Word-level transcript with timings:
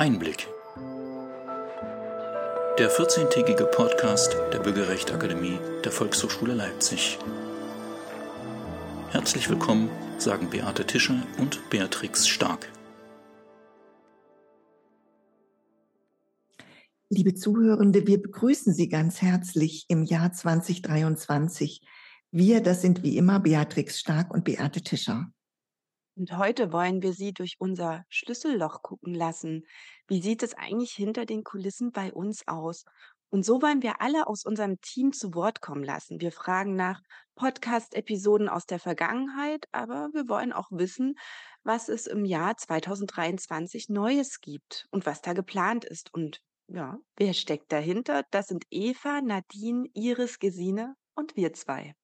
Einblick. 0.00 0.48
Der 2.78 2.90
14-tägige 2.90 3.66
Podcast 3.66 4.34
der 4.50 4.60
Bürgerrechtsakademie 4.60 5.58
der 5.84 5.92
Volkshochschule 5.92 6.54
Leipzig. 6.54 7.18
Herzlich 9.10 9.50
willkommen, 9.50 9.90
sagen 10.16 10.48
Beate 10.48 10.86
Tischer 10.86 11.22
und 11.36 11.68
Beatrix 11.68 12.26
Stark. 12.26 12.72
Liebe 17.10 17.34
Zuhörende, 17.34 18.06
wir 18.06 18.22
begrüßen 18.22 18.72
Sie 18.72 18.88
ganz 18.88 19.20
herzlich 19.20 19.84
im 19.88 20.02
Jahr 20.02 20.32
2023. 20.32 21.82
Wir, 22.30 22.62
das 22.62 22.80
sind 22.80 23.02
wie 23.02 23.18
immer 23.18 23.38
Beatrix 23.38 24.00
Stark 24.00 24.32
und 24.32 24.44
Beate 24.44 24.80
Tischer. 24.80 25.30
Und 26.16 26.36
heute 26.36 26.72
wollen 26.72 27.02
wir 27.02 27.12
Sie 27.12 27.32
durch 27.32 27.56
unser 27.58 28.04
Schlüsselloch 28.08 28.82
gucken 28.82 29.14
lassen. 29.14 29.66
Wie 30.06 30.20
sieht 30.20 30.42
es 30.42 30.54
eigentlich 30.54 30.92
hinter 30.92 31.24
den 31.24 31.44
Kulissen 31.44 31.92
bei 31.92 32.12
uns 32.12 32.46
aus? 32.46 32.84
Und 33.32 33.44
so 33.44 33.62
wollen 33.62 33.82
wir 33.82 34.00
alle 34.00 34.26
aus 34.26 34.44
unserem 34.44 34.80
Team 34.80 35.12
zu 35.12 35.34
Wort 35.34 35.60
kommen 35.60 35.84
lassen. 35.84 36.20
Wir 36.20 36.32
fragen 36.32 36.74
nach 36.74 37.00
Podcast-Episoden 37.36 38.48
aus 38.48 38.66
der 38.66 38.80
Vergangenheit, 38.80 39.66
aber 39.70 40.10
wir 40.12 40.28
wollen 40.28 40.52
auch 40.52 40.68
wissen, 40.72 41.14
was 41.62 41.88
es 41.88 42.06
im 42.06 42.24
Jahr 42.24 42.56
2023 42.56 43.88
Neues 43.88 44.40
gibt 44.40 44.88
und 44.90 45.06
was 45.06 45.22
da 45.22 45.32
geplant 45.32 45.84
ist. 45.84 46.12
Und 46.12 46.40
ja, 46.66 46.98
wer 47.16 47.32
steckt 47.32 47.70
dahinter? 47.70 48.24
Das 48.32 48.48
sind 48.48 48.64
Eva, 48.70 49.20
Nadine, 49.20 49.88
Iris, 49.94 50.40
Gesine 50.40 50.96
und 51.14 51.36
wir 51.36 51.52
zwei. 51.52 51.94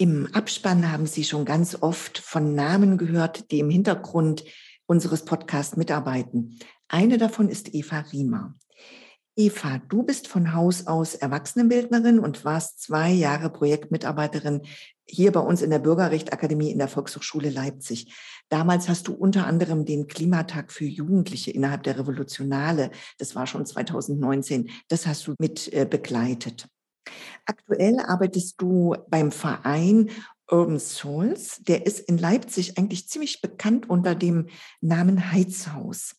Im 0.00 0.32
Abspann 0.32 0.92
haben 0.92 1.06
Sie 1.06 1.24
schon 1.24 1.44
ganz 1.44 1.76
oft 1.80 2.18
von 2.18 2.54
Namen 2.54 2.98
gehört, 2.98 3.50
die 3.50 3.58
im 3.58 3.68
Hintergrund 3.68 4.44
unseres 4.86 5.24
Podcasts 5.24 5.76
mitarbeiten. 5.76 6.56
Eine 6.86 7.18
davon 7.18 7.48
ist 7.48 7.74
Eva 7.74 8.04
Riemer. 8.12 8.54
Eva, 9.34 9.80
du 9.88 10.04
bist 10.04 10.28
von 10.28 10.54
Haus 10.54 10.86
aus 10.86 11.16
Erwachsenenbildnerin 11.16 12.20
und 12.20 12.44
warst 12.44 12.80
zwei 12.80 13.10
Jahre 13.10 13.50
Projektmitarbeiterin 13.50 14.62
hier 15.04 15.32
bei 15.32 15.40
uns 15.40 15.62
in 15.62 15.70
der 15.70 15.80
Bürgerrechtsakademie 15.80 16.70
in 16.70 16.78
der 16.78 16.86
Volkshochschule 16.86 17.50
Leipzig. 17.50 18.14
Damals 18.50 18.88
hast 18.88 19.08
du 19.08 19.14
unter 19.14 19.48
anderem 19.48 19.84
den 19.84 20.06
Klimatag 20.06 20.70
für 20.70 20.84
Jugendliche 20.84 21.50
innerhalb 21.50 21.82
der 21.82 21.98
Revolutionale, 21.98 22.92
das 23.18 23.34
war 23.34 23.48
schon 23.48 23.66
2019, 23.66 24.70
das 24.86 25.08
hast 25.08 25.26
du 25.26 25.34
mit 25.40 25.72
äh, 25.72 25.84
begleitet. 25.90 26.68
Aktuell 27.46 28.00
arbeitest 28.00 28.60
du 28.60 28.94
beim 29.08 29.32
Verein 29.32 30.10
Urban 30.50 30.78
Souls. 30.78 31.60
Der 31.62 31.86
ist 31.86 32.00
in 32.00 32.18
Leipzig 32.18 32.78
eigentlich 32.78 33.08
ziemlich 33.08 33.40
bekannt 33.40 33.88
unter 33.88 34.14
dem 34.14 34.48
Namen 34.80 35.32
Heizhaus. 35.32 36.16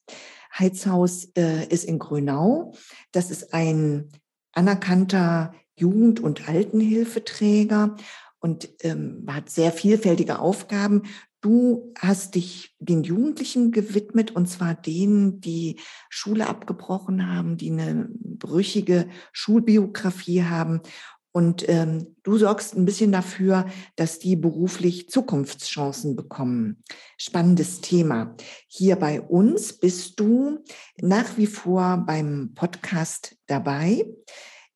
Heizhaus 0.58 1.26
äh, 1.36 1.66
ist 1.68 1.86
in 1.86 2.00
Grünau. 2.00 2.74
Das 3.12 3.32
ist 3.32 3.54
ein 3.54 4.10
anerkannter 4.54 5.54
Jugend- 5.76 6.20
und 6.20 6.48
Altenhilfeträger 6.50 7.96
und 8.40 8.70
ähm, 8.84 9.26
hat 9.30 9.50
sehr 9.50 9.72
vielfältige 9.72 10.40
Aufgaben. 10.40 11.04
Du 11.42 11.94
hast 11.98 12.36
dich 12.36 12.76
den 12.80 13.04
Jugendlichen 13.04 13.72
gewidmet, 13.72 14.32
und 14.32 14.48
zwar 14.48 14.76
denen, 14.76 15.40
die 15.40 15.80
Schule 16.10 16.48
abgebrochen 16.48 17.32
haben, 17.32 17.56
die 17.56 17.72
eine 17.72 18.10
brüchige 18.12 19.08
Schulbiografie 19.32 20.44
haben. 20.44 20.82
Und 21.32 21.70
ähm, 21.70 22.16
du 22.24 22.38
sorgst 22.38 22.76
ein 22.76 22.86
bisschen 22.86 23.12
dafür, 23.12 23.68
dass 23.96 24.20
die 24.20 24.36
beruflich 24.36 25.10
Zukunftschancen 25.10 26.16
bekommen. 26.16 26.84
Spannendes 27.18 27.82
Thema. 27.82 28.36
Hier 28.68 28.96
bei 28.96 29.22
uns 29.22 29.74
bist 29.74 30.20
du 30.20 30.64
nach 31.00 31.38
wie 31.38 31.48
vor 31.48 32.04
beim 32.06 32.54
Podcast 32.56 33.38
dabei. 33.46 34.06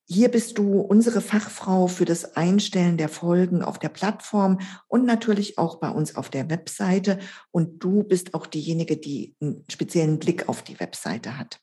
Hier 0.05 0.29
bist 0.29 0.57
du 0.57 0.81
unsere 0.81 1.21
Fachfrau 1.21 1.87
für 1.87 2.03
das 2.03 2.35
Einstellen 2.35 2.97
der 2.97 3.07
Folgen 3.07 3.61
auf 3.61 3.79
der 3.79 3.89
Plattform 3.89 4.59
und 4.87 5.05
natürlich 5.05 5.57
auch 5.57 5.77
bei 5.77 5.89
uns 5.89 6.17
auf 6.17 6.29
der 6.29 6.49
Webseite. 6.49 7.19
Und 7.51 7.79
du 7.83 8.03
bist 8.03 8.33
auch 8.33 8.45
diejenige, 8.45 8.97
die 8.97 9.35
einen 9.39 9.63
speziellen 9.69 10.19
Blick 10.19 10.49
auf 10.49 10.61
die 10.61 10.79
Webseite 10.79 11.37
hat. 11.37 11.59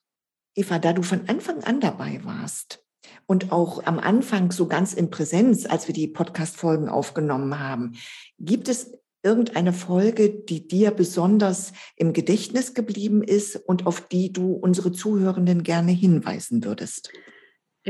Eva, 0.54 0.78
da 0.78 0.94
du 0.94 1.02
von 1.02 1.28
Anfang 1.28 1.62
an 1.64 1.80
dabei 1.80 2.20
warst 2.24 2.82
und 3.26 3.52
auch 3.52 3.84
am 3.84 3.98
Anfang 3.98 4.52
so 4.52 4.66
ganz 4.66 4.94
in 4.94 5.10
Präsenz, 5.10 5.66
als 5.66 5.86
wir 5.86 5.94
die 5.94 6.08
Podcast-Folgen 6.08 6.88
aufgenommen 6.88 7.60
haben, 7.60 7.92
gibt 8.38 8.68
es 8.68 8.92
irgendeine 9.22 9.74
Folge, 9.74 10.30
die 10.30 10.66
dir 10.66 10.92
besonders 10.92 11.72
im 11.96 12.14
Gedächtnis 12.14 12.72
geblieben 12.72 13.22
ist 13.22 13.56
und 13.56 13.86
auf 13.86 14.08
die 14.08 14.32
du 14.32 14.54
unsere 14.54 14.92
Zuhörenden 14.92 15.62
gerne 15.62 15.92
hinweisen 15.92 16.64
würdest? 16.64 17.12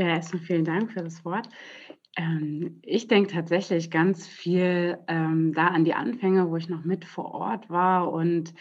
Ja, 0.01 0.07
erstmal 0.07 0.41
vielen 0.41 0.65
Dank 0.65 0.91
für 0.91 1.03
das 1.03 1.23
Wort. 1.23 1.47
Ähm, 2.17 2.79
ich 2.81 3.07
denke 3.07 3.31
tatsächlich 3.31 3.91
ganz 3.91 4.27
viel 4.27 4.97
ähm, 5.07 5.53
da 5.53 5.67
an 5.67 5.85
die 5.85 5.93
Anfänge, 5.93 6.49
wo 6.49 6.57
ich 6.57 6.69
noch 6.69 6.83
mit 6.83 7.05
vor 7.05 7.35
Ort 7.35 7.69
war 7.69 8.11
und 8.11 8.51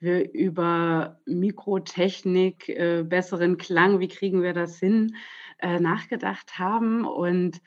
wir 0.00 0.32
über 0.32 1.20
Mikrotechnik, 1.24 2.68
äh, 2.68 3.04
besseren 3.04 3.58
Klang, 3.58 4.00
wie 4.00 4.08
kriegen 4.08 4.42
wir 4.42 4.54
das 4.54 4.80
hin, 4.80 5.14
äh, 5.60 5.78
nachgedacht 5.78 6.58
haben 6.58 7.04
und 7.04 7.62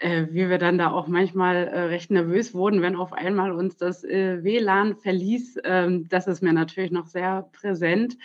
äh, 0.00 0.26
wie 0.32 0.50
wir 0.50 0.58
dann 0.58 0.76
da 0.76 0.90
auch 0.90 1.06
manchmal 1.06 1.54
recht 1.68 2.10
nervös 2.10 2.52
wurden, 2.52 2.82
wenn 2.82 2.96
auf 2.96 3.12
einmal 3.12 3.52
uns 3.52 3.76
das 3.76 4.02
WLAN 4.02 4.96
verließ. 4.96 5.58
Ähm, 5.62 6.08
das 6.08 6.26
ist 6.26 6.42
mir 6.42 6.52
natürlich 6.52 6.90
noch 6.90 7.06
sehr 7.06 7.48
präsent 7.52 8.18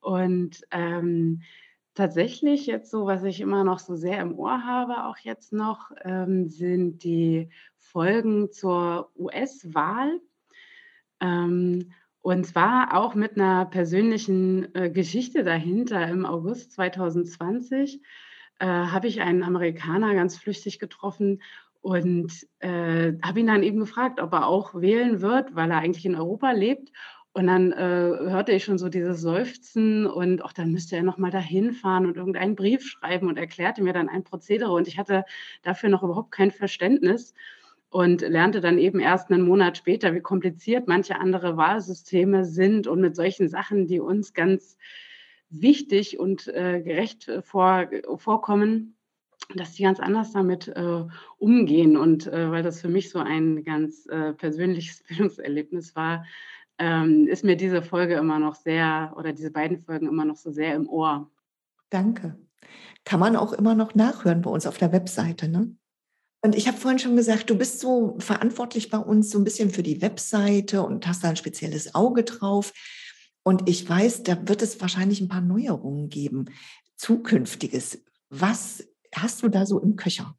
und 0.00 0.62
Tatsächlich 1.98 2.66
jetzt 2.66 2.92
so, 2.92 3.06
was 3.06 3.24
ich 3.24 3.40
immer 3.40 3.64
noch 3.64 3.80
so 3.80 3.96
sehr 3.96 4.20
im 4.20 4.38
Ohr 4.38 4.62
habe, 4.64 5.06
auch 5.06 5.18
jetzt 5.18 5.52
noch, 5.52 5.90
ähm, 6.04 6.48
sind 6.48 7.02
die 7.02 7.48
Folgen 7.76 8.52
zur 8.52 9.10
US-Wahl. 9.16 10.20
Ähm, 11.20 11.90
und 12.20 12.46
zwar 12.46 12.96
auch 12.96 13.16
mit 13.16 13.34
einer 13.34 13.66
persönlichen 13.66 14.72
äh, 14.76 14.90
Geschichte 14.90 15.42
dahinter. 15.42 16.06
Im 16.06 16.24
August 16.24 16.70
2020 16.70 18.00
äh, 18.60 18.64
habe 18.64 19.08
ich 19.08 19.20
einen 19.20 19.42
Amerikaner 19.42 20.14
ganz 20.14 20.36
flüchtig 20.36 20.78
getroffen 20.78 21.42
und 21.80 22.46
äh, 22.60 23.14
habe 23.24 23.40
ihn 23.40 23.48
dann 23.48 23.64
eben 23.64 23.80
gefragt, 23.80 24.20
ob 24.20 24.32
er 24.34 24.46
auch 24.46 24.72
wählen 24.72 25.20
wird, 25.20 25.56
weil 25.56 25.68
er 25.72 25.78
eigentlich 25.78 26.06
in 26.06 26.14
Europa 26.14 26.52
lebt. 26.52 26.92
Und 27.38 27.46
dann 27.46 27.70
äh, 27.70 27.76
hörte 27.78 28.50
ich 28.50 28.64
schon 28.64 28.78
so 28.78 28.88
dieses 28.88 29.20
Seufzen 29.20 30.06
und 30.08 30.42
auch 30.44 30.52
dann 30.52 30.72
müsste 30.72 30.96
er 30.96 31.04
nochmal 31.04 31.30
dahin 31.30 31.70
fahren 31.72 32.04
und 32.04 32.16
irgendeinen 32.16 32.56
Brief 32.56 32.82
schreiben 32.82 33.28
und 33.28 33.38
erklärte 33.38 33.80
mir 33.80 33.92
dann 33.92 34.08
ein 34.08 34.24
Prozedere. 34.24 34.72
Und 34.72 34.88
ich 34.88 34.98
hatte 34.98 35.24
dafür 35.62 35.88
noch 35.88 36.02
überhaupt 36.02 36.32
kein 36.32 36.50
Verständnis 36.50 37.34
und 37.90 38.22
lernte 38.22 38.60
dann 38.60 38.76
eben 38.76 38.98
erst 38.98 39.30
einen 39.30 39.46
Monat 39.46 39.76
später, 39.76 40.16
wie 40.16 40.20
kompliziert 40.20 40.88
manche 40.88 41.20
andere 41.20 41.56
Wahlsysteme 41.56 42.44
sind 42.44 42.88
und 42.88 43.00
mit 43.00 43.14
solchen 43.14 43.48
Sachen, 43.48 43.86
die 43.86 44.00
uns 44.00 44.34
ganz 44.34 44.76
wichtig 45.48 46.18
und 46.18 46.48
äh, 46.48 46.82
gerecht 46.82 47.30
vor, 47.44 47.88
vorkommen, 48.16 48.96
dass 49.54 49.74
die 49.74 49.84
ganz 49.84 50.00
anders 50.00 50.32
damit 50.32 50.66
äh, 50.66 51.04
umgehen. 51.36 51.96
Und 51.96 52.26
äh, 52.26 52.50
weil 52.50 52.64
das 52.64 52.80
für 52.80 52.88
mich 52.88 53.10
so 53.10 53.20
ein 53.20 53.62
ganz 53.62 54.06
äh, 54.06 54.32
persönliches 54.32 55.04
Bildungserlebnis 55.08 55.94
war, 55.94 56.24
ähm, 56.78 57.26
ist 57.26 57.44
mir 57.44 57.56
diese 57.56 57.82
Folge 57.82 58.14
immer 58.14 58.38
noch 58.38 58.54
sehr 58.54 59.12
oder 59.16 59.32
diese 59.32 59.50
beiden 59.50 59.82
Folgen 59.82 60.06
immer 60.06 60.24
noch 60.24 60.36
so 60.36 60.50
sehr 60.50 60.74
im 60.74 60.88
Ohr. 60.88 61.30
Danke. 61.90 62.38
Kann 63.04 63.20
man 63.20 63.36
auch 63.36 63.52
immer 63.52 63.74
noch 63.74 63.94
nachhören 63.94 64.42
bei 64.42 64.50
uns 64.50 64.66
auf 64.66 64.78
der 64.78 64.92
Webseite, 64.92 65.48
ne? 65.48 65.74
Und 66.40 66.54
ich 66.54 66.68
habe 66.68 66.78
vorhin 66.78 67.00
schon 67.00 67.16
gesagt, 67.16 67.50
du 67.50 67.58
bist 67.58 67.80
so 67.80 68.16
verantwortlich 68.20 68.90
bei 68.90 68.98
uns 68.98 69.30
so 69.30 69.38
ein 69.38 69.44
bisschen 69.44 69.70
für 69.70 69.82
die 69.82 70.00
Webseite 70.00 70.82
und 70.82 71.06
hast 71.06 71.24
da 71.24 71.30
ein 71.30 71.36
spezielles 71.36 71.96
Auge 71.96 72.22
drauf. 72.22 72.72
Und 73.42 73.68
ich 73.68 73.88
weiß, 73.88 74.22
da 74.22 74.46
wird 74.46 74.62
es 74.62 74.80
wahrscheinlich 74.80 75.20
ein 75.20 75.28
paar 75.28 75.40
Neuerungen 75.40 76.08
geben, 76.10 76.46
zukünftiges. 76.96 78.04
Was 78.30 78.86
hast 79.14 79.42
du 79.42 79.48
da 79.48 79.66
so 79.66 79.80
im 79.80 79.96
Köcher? 79.96 80.36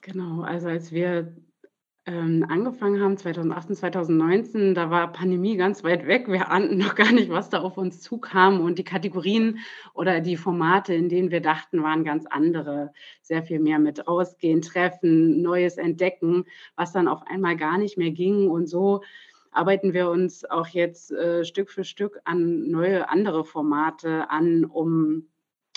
Genau, 0.00 0.42
also 0.42 0.68
als 0.68 0.90
wir 0.90 1.36
ähm, 2.04 2.44
angefangen 2.48 3.00
haben, 3.00 3.16
2018, 3.16 3.76
2019, 3.76 4.74
da 4.74 4.90
war 4.90 5.12
Pandemie 5.12 5.56
ganz 5.56 5.84
weit 5.84 6.06
weg. 6.06 6.26
Wir 6.26 6.50
ahnten 6.50 6.78
noch 6.78 6.96
gar 6.96 7.12
nicht, 7.12 7.30
was 7.30 7.48
da 7.48 7.60
auf 7.60 7.78
uns 7.78 8.00
zukam. 8.00 8.60
Und 8.60 8.78
die 8.78 8.84
Kategorien 8.84 9.58
oder 9.94 10.20
die 10.20 10.36
Formate, 10.36 10.94
in 10.94 11.08
denen 11.08 11.30
wir 11.30 11.40
dachten, 11.40 11.82
waren 11.82 12.04
ganz 12.04 12.26
andere. 12.26 12.92
Sehr 13.22 13.44
viel 13.44 13.60
mehr 13.60 13.78
mit 13.78 14.08
Rausgehen, 14.08 14.62
Treffen, 14.62 15.42
Neues 15.42 15.76
entdecken, 15.76 16.44
was 16.74 16.92
dann 16.92 17.06
auf 17.06 17.22
einmal 17.28 17.56
gar 17.56 17.78
nicht 17.78 17.96
mehr 17.96 18.10
ging. 18.10 18.50
Und 18.50 18.66
so 18.66 19.02
arbeiten 19.52 19.92
wir 19.92 20.10
uns 20.10 20.44
auch 20.44 20.66
jetzt 20.66 21.12
äh, 21.12 21.44
Stück 21.44 21.70
für 21.70 21.84
Stück 21.84 22.20
an 22.24 22.68
neue 22.68 23.08
andere 23.08 23.44
Formate 23.44 24.28
an, 24.28 24.64
um 24.64 25.28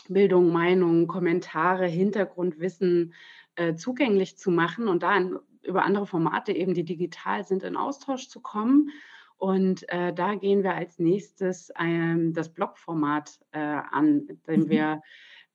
Bildung, 0.07 0.51
Meinung, 0.51 1.07
Kommentare, 1.07 1.85
Hintergrundwissen 1.85 3.13
äh, 3.55 3.75
zugänglich 3.75 4.37
zu 4.37 4.51
machen 4.51 4.87
und 4.87 5.03
da 5.03 5.19
über 5.63 5.83
andere 5.83 6.05
Formate 6.05 6.53
eben, 6.53 6.73
die 6.73 6.83
digital 6.83 7.43
sind, 7.43 7.63
in 7.63 7.75
Austausch 7.75 8.27
zu 8.27 8.39
kommen. 8.39 8.91
Und 9.37 9.87
äh, 9.89 10.13
da 10.13 10.35
gehen 10.35 10.63
wir 10.63 10.75
als 10.75 10.99
nächstes 10.99 11.71
ähm, 11.79 12.33
das 12.33 12.53
Blogformat 12.53 13.39
äh, 13.51 13.59
an, 13.59 14.27
indem 14.27 14.61
mhm. 14.61 14.69
wir 14.69 15.01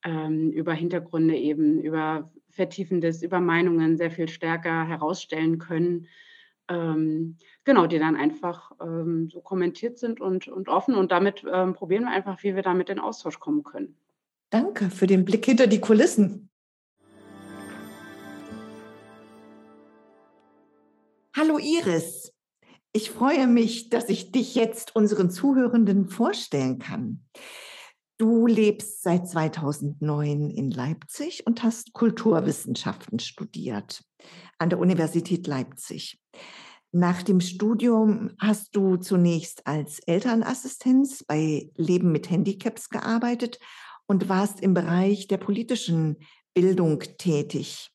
ähm, 0.05 0.50
über 0.50 0.75
Hintergründe 0.75 1.37
eben, 1.37 1.81
über 1.81 2.31
Vertiefendes, 2.50 3.23
über 3.23 3.41
Meinungen 3.41 3.97
sehr 3.97 4.11
viel 4.11 4.29
stärker 4.29 4.87
herausstellen 4.87 5.58
können. 5.58 6.06
Ähm, 6.69 7.37
genau, 7.64 7.87
die 7.87 7.99
dann 7.99 8.17
einfach 8.17 8.73
ähm, 8.81 9.29
so 9.31 9.41
kommentiert 9.41 9.99
sind 9.99 10.20
und, 10.20 10.49
und 10.49 10.69
offen. 10.69 10.94
Und 10.94 11.11
damit 11.11 11.44
ähm, 11.50 11.73
probieren 11.75 12.05
wir 12.05 12.12
einfach, 12.12 12.43
wie 12.43 12.55
wir 12.55 12.62
damit 12.62 12.91
in 12.91 12.99
Austausch 12.99 13.41
kommen 13.41 13.62
können. 13.62 13.96
Danke 14.50 14.91
für 14.91 15.06
den 15.06 15.25
Blick 15.25 15.46
hinter 15.46 15.67
die 15.67 15.81
Kulissen. 15.81 16.50
Hallo 21.42 21.56
Iris. 21.56 22.34
Ich 22.92 23.10
freue 23.10 23.46
mich, 23.46 23.88
dass 23.88 24.10
ich 24.10 24.31
dich 24.31 24.54
jetzt 24.54 24.94
unseren 24.94 25.31
Zuhörenden 25.31 26.06
vorstellen 26.06 26.78
kann. 26.78 27.25
Du 28.19 28.46
lebst 28.46 29.02
seit 29.02 29.26
2009 29.26 30.50
in 30.50 30.70
Leipzig 30.70 31.46
und 31.46 31.62
hast 31.62 31.94
Kulturwissenschaften 31.94 33.20
studiert 33.20 34.04
an 34.58 34.69
der 34.69 34.81
Universität 34.81 35.46
Leipzig. 35.46 36.20
Nach 36.92 37.22
dem 37.22 37.40
Studium 37.40 38.32
hast 38.38 38.76
du 38.76 38.98
zunächst 38.98 39.66
als 39.66 40.00
Elternassistenz 40.00 41.25
bei 41.25 41.70
Leben 41.75 42.12
mit 42.12 42.28
Handicaps 42.28 42.90
gearbeitet 42.90 43.58
und 44.06 44.28
warst 44.28 44.60
im 44.60 44.75
Bereich 44.75 45.26
der 45.26 45.38
politischen 45.38 46.19
Bildung 46.52 47.00
tätig. 47.16 47.90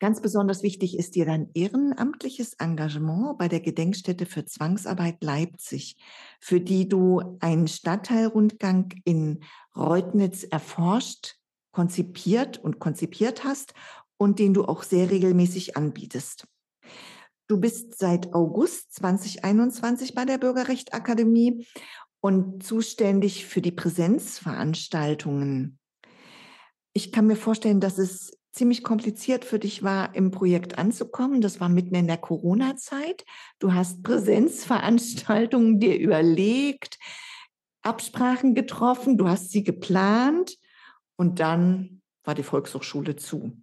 Ganz 0.00 0.20
besonders 0.20 0.62
wichtig 0.62 0.96
ist 0.96 1.16
dir 1.16 1.26
dein 1.26 1.50
ehrenamtliches 1.54 2.54
Engagement 2.54 3.36
bei 3.36 3.48
der 3.48 3.58
Gedenkstätte 3.58 4.26
für 4.26 4.44
Zwangsarbeit 4.44 5.24
Leipzig, 5.24 5.96
für 6.40 6.60
die 6.60 6.88
du 6.88 7.36
einen 7.40 7.66
Stadtteilrundgang 7.66 8.92
in 9.04 9.40
Reutnitz 9.74 10.44
erforscht, 10.44 11.34
konzipiert 11.72 12.58
und 12.58 12.78
konzipiert 12.78 13.42
hast 13.42 13.74
und 14.18 14.38
den 14.38 14.54
du 14.54 14.64
auch 14.64 14.84
sehr 14.84 15.10
regelmäßig 15.10 15.76
anbietest. 15.76 16.46
Du 17.48 17.58
bist 17.58 17.98
seit 17.98 18.34
August 18.34 18.94
2021 18.94 20.14
bei 20.14 20.24
der 20.24 20.38
Bürgerrechtakademie 20.38 21.66
und 22.20 22.62
zuständig 22.62 23.46
für 23.46 23.62
die 23.62 23.72
Präsenzveranstaltungen. 23.72 25.80
Ich 26.92 27.10
kann 27.10 27.26
mir 27.26 27.36
vorstellen, 27.36 27.80
dass 27.80 27.98
es 27.98 28.37
ziemlich 28.58 28.82
kompliziert 28.82 29.44
für 29.44 29.58
dich 29.58 29.82
war, 29.82 30.14
im 30.14 30.32
Projekt 30.32 30.78
anzukommen. 30.78 31.40
Das 31.40 31.60
war 31.60 31.68
mitten 31.68 31.94
in 31.94 32.08
der 32.08 32.18
Corona-Zeit. 32.18 33.24
Du 33.60 33.72
hast 33.72 34.02
Präsenzveranstaltungen 34.02 35.78
dir 35.78 35.96
überlegt, 35.96 36.98
Absprachen 37.82 38.54
getroffen, 38.54 39.16
du 39.16 39.28
hast 39.28 39.52
sie 39.52 39.62
geplant 39.62 40.56
und 41.16 41.38
dann 41.38 42.02
war 42.24 42.34
die 42.34 42.42
Volkshochschule 42.42 43.14
zu. 43.14 43.56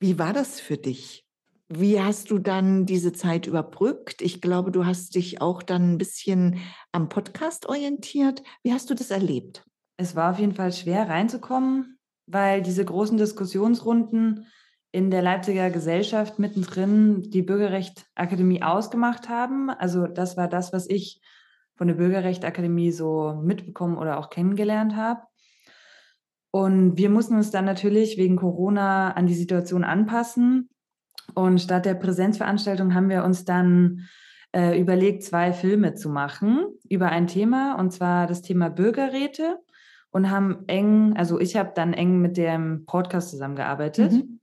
Wie 0.00 0.18
war 0.18 0.32
das 0.32 0.60
für 0.60 0.78
dich? 0.78 1.26
Wie 1.68 2.00
hast 2.00 2.30
du 2.30 2.38
dann 2.38 2.86
diese 2.86 3.12
Zeit 3.12 3.46
überbrückt? 3.46 4.22
Ich 4.22 4.40
glaube, 4.40 4.72
du 4.72 4.86
hast 4.86 5.14
dich 5.14 5.42
auch 5.42 5.62
dann 5.62 5.92
ein 5.92 5.98
bisschen 5.98 6.60
am 6.92 7.10
Podcast 7.10 7.66
orientiert. 7.66 8.42
Wie 8.62 8.72
hast 8.72 8.88
du 8.88 8.94
das 8.94 9.10
erlebt? 9.10 9.66
Es 9.98 10.16
war 10.16 10.30
auf 10.30 10.38
jeden 10.38 10.54
Fall 10.54 10.72
schwer 10.72 11.08
reinzukommen 11.08 11.97
weil 12.28 12.62
diese 12.62 12.84
großen 12.84 13.18
Diskussionsrunden 13.18 14.46
in 14.90 15.10
der 15.10 15.22
Leipziger 15.22 15.70
Gesellschaft 15.70 16.38
mittendrin 16.38 17.22
die 17.30 17.42
Bürgerrechtsakademie 17.42 18.62
ausgemacht 18.62 19.28
haben. 19.28 19.70
Also 19.70 20.06
das 20.06 20.36
war 20.36 20.48
das, 20.48 20.72
was 20.72 20.88
ich 20.88 21.20
von 21.76 21.88
der 21.88 21.94
Bürgerrechtsakademie 21.94 22.90
so 22.90 23.40
mitbekommen 23.42 23.98
oder 23.98 24.18
auch 24.18 24.30
kennengelernt 24.30 24.96
habe. 24.96 25.22
Und 26.50 26.96
wir 26.96 27.10
mussten 27.10 27.36
uns 27.36 27.50
dann 27.50 27.66
natürlich 27.66 28.16
wegen 28.16 28.36
Corona 28.36 29.12
an 29.12 29.26
die 29.26 29.34
Situation 29.34 29.84
anpassen. 29.84 30.70
Und 31.34 31.60
statt 31.60 31.84
der 31.84 31.94
Präsenzveranstaltung 31.94 32.94
haben 32.94 33.10
wir 33.10 33.22
uns 33.22 33.44
dann 33.44 34.08
äh, 34.52 34.80
überlegt, 34.80 35.22
zwei 35.22 35.52
Filme 35.52 35.94
zu 35.94 36.08
machen 36.08 36.64
über 36.88 37.10
ein 37.10 37.26
Thema, 37.26 37.74
und 37.78 37.92
zwar 37.92 38.26
das 38.26 38.40
Thema 38.40 38.70
Bürgerräte 38.70 39.58
und 40.10 40.30
haben 40.30 40.64
eng, 40.66 41.14
also 41.16 41.38
ich 41.38 41.56
habe 41.56 41.72
dann 41.74 41.92
eng 41.92 42.20
mit 42.20 42.36
dem 42.36 42.86
Podcast 42.86 43.30
zusammengearbeitet. 43.30 44.12
Mhm. 44.12 44.40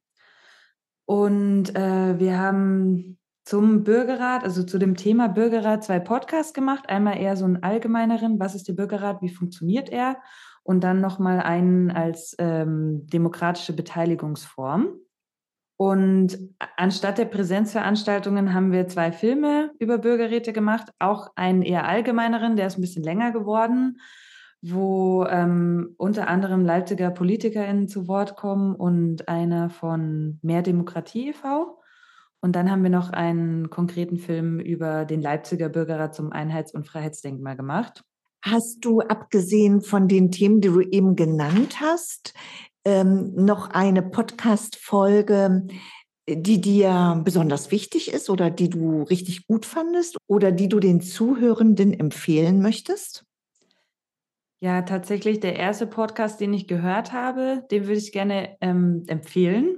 Und 1.06 1.76
äh, 1.76 2.20
wir 2.20 2.40
haben 2.40 3.18
zum 3.44 3.84
Bürgerrat, 3.84 4.44
also 4.44 4.64
zu 4.64 4.80
dem 4.80 4.96
Thema 4.96 5.28
Bürgerrat, 5.28 5.84
zwei 5.84 6.00
Podcasts 6.00 6.54
gemacht. 6.54 6.90
Einmal 6.90 7.20
eher 7.20 7.38
so 7.38 7.46
einen 7.46 7.62
allgemeineren, 7.62 8.40
was 8.40 8.56
ist 8.56 8.68
der 8.68 8.74
Bürgerrat, 8.74 9.22
wie 9.22 9.30
funktioniert 9.30 9.90
er? 9.90 10.18
Und 10.64 10.84
dann 10.84 11.00
nochmal 11.00 11.40
einen 11.42 11.92
als 11.92 12.36
ähm, 12.40 13.06
demokratische 13.06 13.74
Beteiligungsform. 13.74 15.00
Und 15.78 16.40
anstatt 16.78 17.18
der 17.18 17.26
Präsenzveranstaltungen 17.26 18.54
haben 18.54 18.72
wir 18.72 18.88
zwei 18.88 19.12
Filme 19.12 19.72
über 19.78 19.98
Bürgerräte 20.00 20.54
gemacht, 20.54 20.90
auch 20.98 21.32
einen 21.36 21.62
eher 21.62 21.88
allgemeineren, 21.88 22.56
der 22.56 22.68
ist 22.68 22.78
ein 22.78 22.82
bisschen 22.82 23.04
länger 23.04 23.32
geworden 23.32 24.00
wo 24.72 25.26
ähm, 25.26 25.94
unter 25.98 26.28
anderem 26.28 26.66
Leipziger 26.66 27.12
PolitikerInnen 27.12 27.88
zu 27.88 28.08
Wort 28.08 28.36
kommen 28.36 28.76
und 28.76 29.28
einer 29.28 29.70
von 29.70 30.40
Mehr 30.42 30.62
Demokratie 30.62 31.30
e.V. 31.30 31.80
Und 32.42 32.56
dann 32.56 32.70
haben 32.70 32.84
wir 32.84 32.90
noch 32.90 33.12
einen 33.12 33.70
konkreten 33.70 34.18
Film 34.18 34.60
über 34.60 35.06
den 35.06 35.22
Leipziger 35.22 35.70
Bürgerrat 35.70 36.16
zum 36.16 36.32
Einheits- 36.32 36.74
und 36.74 36.88
Freiheitsdenkmal 36.88 37.56
gemacht. 37.56 38.04
Hast 38.44 38.86
du, 38.86 39.02
abgesehen 39.02 39.82
von 39.82 40.08
den 40.08 40.32
Themen, 40.32 40.62
die 40.62 40.70
du 40.70 40.82
eben 40.82 41.16
genannt 41.16 41.82
hast, 41.82 42.34
ähm, 42.86 43.34
noch 43.36 43.72
eine 43.72 44.04
Podcast-Folge, 44.04 45.68
die 46.28 46.62
dir 46.62 47.22
besonders 47.24 47.72
wichtig 47.72 48.12
ist 48.12 48.30
oder 48.30 48.50
die 48.50 48.70
du 48.70 49.04
richtig 49.04 49.48
gut 49.48 49.66
fandest 49.66 50.18
oder 50.28 50.52
die 50.52 50.70
du 50.70 50.80
den 50.80 51.02
Zuhörenden 51.02 51.94
empfehlen 51.94 52.62
möchtest? 52.62 53.26
Ja, 54.66 54.82
tatsächlich 54.82 55.40
der 55.42 55.58
erste 55.58 55.86
Podcast, 55.86 56.42
den 56.42 56.52
ich 56.52 56.68
gehört 56.68 57.14
habe, 57.14 57.64
den 57.70 57.84
würde 57.84 58.00
ich 58.00 58.12
gerne 58.12 58.58
ähm, 58.62 59.04
empfehlen. 59.06 59.78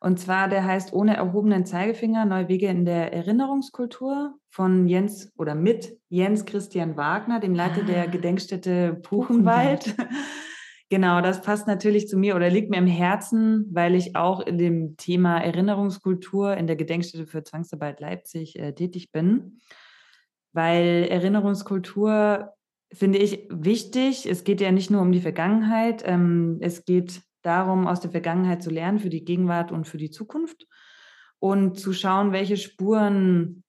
Und 0.00 0.18
zwar, 0.18 0.48
der 0.48 0.64
heißt 0.64 0.94
Ohne 0.94 1.18
erhobenen 1.18 1.66
Zeigefinger, 1.66 2.24
Neue 2.24 2.48
Wege 2.48 2.68
in 2.68 2.86
der 2.86 3.12
Erinnerungskultur 3.12 4.38
von 4.48 4.88
Jens 4.88 5.34
oder 5.36 5.54
mit 5.54 5.98
Jens 6.08 6.46
Christian 6.46 6.96
Wagner, 6.96 7.40
dem 7.40 7.54
Leiter 7.54 7.82
ah, 7.82 7.86
der 7.86 8.08
Gedenkstätte 8.08 8.94
Buchenwald. 9.06 9.94
genau, 10.88 11.20
das 11.20 11.42
passt 11.42 11.66
natürlich 11.66 12.08
zu 12.08 12.16
mir 12.16 12.36
oder 12.36 12.48
liegt 12.48 12.70
mir 12.70 12.78
im 12.78 12.86
Herzen, 12.86 13.68
weil 13.70 13.94
ich 13.94 14.16
auch 14.16 14.40
in 14.40 14.56
dem 14.56 14.96
Thema 14.96 15.40
Erinnerungskultur 15.40 16.56
in 16.56 16.66
der 16.66 16.76
Gedenkstätte 16.76 17.26
für 17.26 17.44
Zwangsarbeit 17.44 18.00
Leipzig 18.00 18.58
äh, 18.58 18.72
tätig 18.72 19.12
bin. 19.12 19.60
Weil 20.54 21.06
Erinnerungskultur 21.10 22.55
finde 22.96 23.18
ich 23.18 23.46
wichtig. 23.50 24.26
Es 24.26 24.44
geht 24.44 24.60
ja 24.60 24.72
nicht 24.72 24.90
nur 24.90 25.02
um 25.02 25.12
die 25.12 25.20
Vergangenheit. 25.20 26.02
Ähm, 26.04 26.58
es 26.60 26.84
geht 26.84 27.22
darum, 27.42 27.86
aus 27.86 28.00
der 28.00 28.10
Vergangenheit 28.10 28.62
zu 28.62 28.70
lernen 28.70 28.98
für 28.98 29.10
die 29.10 29.24
Gegenwart 29.24 29.70
und 29.72 29.86
für 29.86 29.98
die 29.98 30.10
Zukunft 30.10 30.66
und 31.38 31.78
zu 31.78 31.92
schauen, 31.92 32.32
welche 32.32 32.56
Spuren 32.56 33.62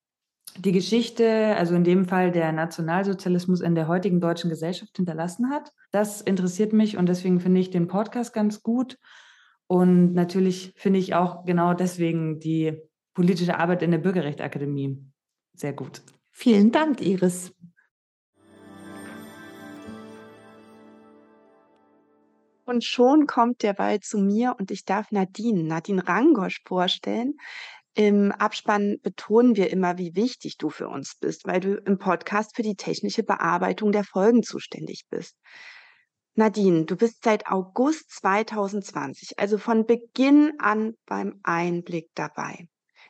die 0.58 0.72
Geschichte, 0.72 1.56
also 1.56 1.76
in 1.76 1.84
dem 1.84 2.06
Fall 2.06 2.32
der 2.32 2.52
Nationalsozialismus 2.52 3.62
in 3.62 3.76
der 3.76 3.88
heutigen 3.88 4.20
deutschen 4.20 4.50
Gesellschaft 4.50 4.96
hinterlassen 4.96 5.50
hat. 5.50 5.72
Das 5.92 6.22
interessiert 6.22 6.74
mich 6.74 6.98
und 6.98 7.08
deswegen 7.08 7.40
finde 7.40 7.62
ich 7.62 7.70
den 7.70 7.88
Podcast 7.88 8.34
ganz 8.34 8.64
gut. 8.64 8.98
Und 9.68 10.14
natürlich 10.14 10.74
finde 10.78 11.00
ich 11.00 11.14
auch 11.14 11.46
genau 11.46 11.74
deswegen 11.74 12.40
die 12.40 12.82
politische 13.14 13.60
Arbeit 13.60 13.84
in 13.84 13.92
der 13.92 13.98
Bürgerrechtsakademie 13.98 14.98
sehr 15.54 15.74
gut. 15.74 16.02
Vielen 16.32 16.72
Dank, 16.72 17.02
Iris. 17.02 17.52
Und 22.68 22.84
schon 22.84 23.28
kommt 23.28 23.64
der 23.64 23.72
Ball 23.72 24.02
zu 24.02 24.18
mir 24.18 24.58
und 24.60 24.72
ich 24.72 24.84
darf 24.84 25.10
Nadine, 25.12 25.64
Nadine 25.64 26.06
Rangosch 26.06 26.60
vorstellen. 26.66 27.38
Im 27.94 28.34
Abspann 28.34 28.98
betonen 29.02 29.56
wir 29.56 29.72
immer, 29.72 29.98
wie 29.98 30.18
wichtig 30.18 30.58
du 30.58 30.70
für 30.70 30.90
uns 30.90 31.16
bist, 31.16 31.48
weil 31.48 31.62
du 31.62 31.76
im 31.78 31.98
Podcast 31.98 32.58
für 32.58 32.64
die 32.64 32.76
technische 32.76 33.24
Bearbeitung 33.24 33.94
der 33.94 34.04
Folgen 34.04 34.44
zuständig 34.44 35.06
bist. 35.10 35.38
Nadine, 36.36 36.84
du 36.84 36.98
bist 36.98 37.24
seit 37.24 37.48
August 37.48 38.12
2020, 38.12 39.40
also 39.40 39.58
von 39.58 39.86
Beginn 39.86 40.52
an 40.60 40.96
beim 41.06 41.40
Einblick 41.44 42.10
dabei. 42.16 42.68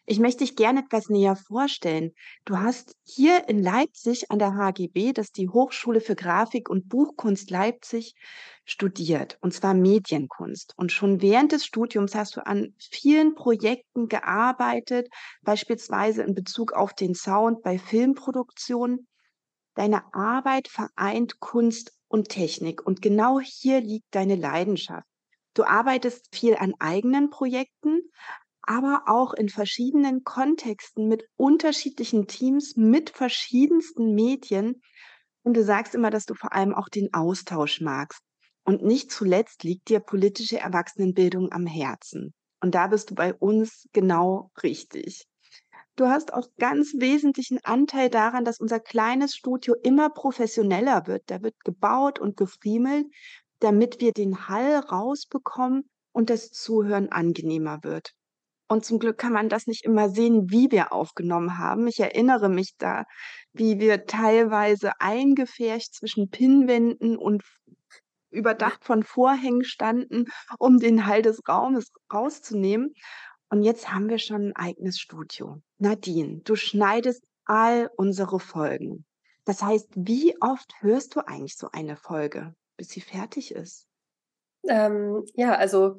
Ich 0.09 0.19
möchte 0.19 0.45
dich 0.45 0.55
gerne 0.55 0.85
etwas 0.85 1.09
näher 1.09 1.35
vorstellen. 1.35 2.13
Du 2.45 2.57
hast 2.57 2.95
hier 3.03 3.49
in 3.49 3.61
Leipzig 3.61 4.31
an 4.31 4.39
der 4.39 4.55
HGB, 4.55 5.11
das 5.11 5.25
ist 5.25 5.37
die 5.37 5.49
Hochschule 5.49 5.99
für 5.99 6.15
Grafik 6.15 6.69
und 6.69 6.87
Buchkunst 6.87 7.51
Leipzig, 7.51 8.15
studiert, 8.63 9.37
und 9.41 9.53
zwar 9.53 9.73
Medienkunst. 9.73 10.73
Und 10.77 10.93
schon 10.93 11.21
während 11.21 11.51
des 11.51 11.65
Studiums 11.65 12.15
hast 12.15 12.37
du 12.37 12.45
an 12.45 12.73
vielen 12.79 13.35
Projekten 13.35 14.07
gearbeitet, 14.07 15.09
beispielsweise 15.41 16.23
in 16.23 16.33
Bezug 16.33 16.71
auf 16.71 16.93
den 16.93 17.13
Sound 17.13 17.61
bei 17.61 17.77
Filmproduktionen. 17.77 19.09
Deine 19.75 20.13
Arbeit 20.13 20.69
vereint 20.69 21.41
Kunst 21.41 21.91
und 22.07 22.29
Technik 22.29 22.81
und 22.81 23.01
genau 23.01 23.41
hier 23.41 23.81
liegt 23.81 24.07
deine 24.11 24.35
Leidenschaft. 24.35 25.05
Du 25.53 25.65
arbeitest 25.65 26.33
viel 26.33 26.55
an 26.55 26.75
eigenen 26.79 27.29
Projekten, 27.29 28.09
aber 28.67 29.03
auch 29.07 29.33
in 29.33 29.49
verschiedenen 29.49 30.23
Kontexten 30.23 31.07
mit 31.07 31.23
unterschiedlichen 31.37 32.27
Teams, 32.27 32.75
mit 32.75 33.09
verschiedensten 33.09 34.13
Medien. 34.13 34.81
Und 35.43 35.55
du 35.55 35.63
sagst 35.63 35.95
immer, 35.95 36.09
dass 36.09 36.25
du 36.25 36.35
vor 36.35 36.53
allem 36.53 36.75
auch 36.75 36.89
den 36.89 37.13
Austausch 37.13 37.81
magst. 37.81 38.21
Und 38.65 38.83
nicht 38.83 39.11
zuletzt 39.11 39.63
liegt 39.63 39.87
dir 39.87 40.01
politische 40.01 40.59
Erwachsenenbildung 40.59 41.51
am 41.53 41.65
Herzen. 41.65 42.33
Und 42.61 42.75
da 42.75 42.87
bist 42.87 43.09
du 43.09 43.15
bei 43.15 43.33
uns 43.33 43.87
genau 43.93 44.51
richtig. 44.61 45.25
Du 45.95 46.07
hast 46.07 46.33
auch 46.33 46.47
ganz 46.59 46.93
wesentlichen 46.97 47.59
Anteil 47.63 48.09
daran, 48.09 48.43
dass 48.43 48.59
unser 48.59 48.79
kleines 48.79 49.35
Studio 49.35 49.73
immer 49.81 50.09
professioneller 50.09 51.07
wird. 51.07 51.23
Da 51.27 51.41
wird 51.41 51.55
gebaut 51.63 52.19
und 52.19 52.35
gefriemelt, 52.35 53.07
damit 53.59 54.01
wir 54.01 54.11
den 54.11 54.49
Hall 54.49 54.75
rausbekommen 54.75 55.89
und 56.11 56.29
das 56.29 56.51
Zuhören 56.51 57.09
angenehmer 57.09 57.79
wird. 57.83 58.16
Und 58.67 58.83
zum 58.83 58.99
Glück 58.99 59.17
kann 59.17 59.33
man 59.33 59.49
das 59.49 59.65
nicht 59.65 59.85
immer 59.85 60.09
sehen, 60.09 60.49
wie 60.49 60.71
wir 60.71 60.91
aufgenommen 60.91 61.57
haben. 61.57 61.87
Ich 61.87 61.99
erinnere 61.99 62.49
mich 62.49 62.75
da, 62.77 63.05
wie 63.53 63.79
wir 63.79 64.05
teilweise 64.05 64.91
eingefärcht 64.99 65.93
zwischen 65.95 66.29
Pinnwänden 66.29 67.17
und 67.17 67.43
überdacht 68.29 68.83
von 68.83 69.03
Vorhängen 69.03 69.63
standen, 69.63 70.25
um 70.59 70.79
den 70.79 71.05
Hall 71.05 71.21
des 71.21 71.41
Raumes 71.47 71.91
rauszunehmen. 72.13 72.93
Und 73.49 73.63
jetzt 73.63 73.93
haben 73.93 74.09
wir 74.09 74.19
schon 74.19 74.49
ein 74.49 74.55
eigenes 74.55 74.99
Studio. 74.99 75.61
Nadine, 75.77 76.41
du 76.43 76.55
schneidest 76.55 77.23
all 77.45 77.89
unsere 77.95 78.39
Folgen. 78.39 79.05
Das 79.45 79.63
heißt, 79.63 79.87
wie 79.95 80.35
oft 80.41 80.73
hörst 80.81 81.15
du 81.15 81.21
eigentlich 81.25 81.55
so 81.55 81.69
eine 81.71 81.95
Folge, 81.95 82.53
bis 82.75 82.89
sie 82.89 82.99
fertig 82.99 83.51
ist? 83.51 83.87
Ähm, 84.67 85.23
ja, 85.35 85.55
also 85.55 85.97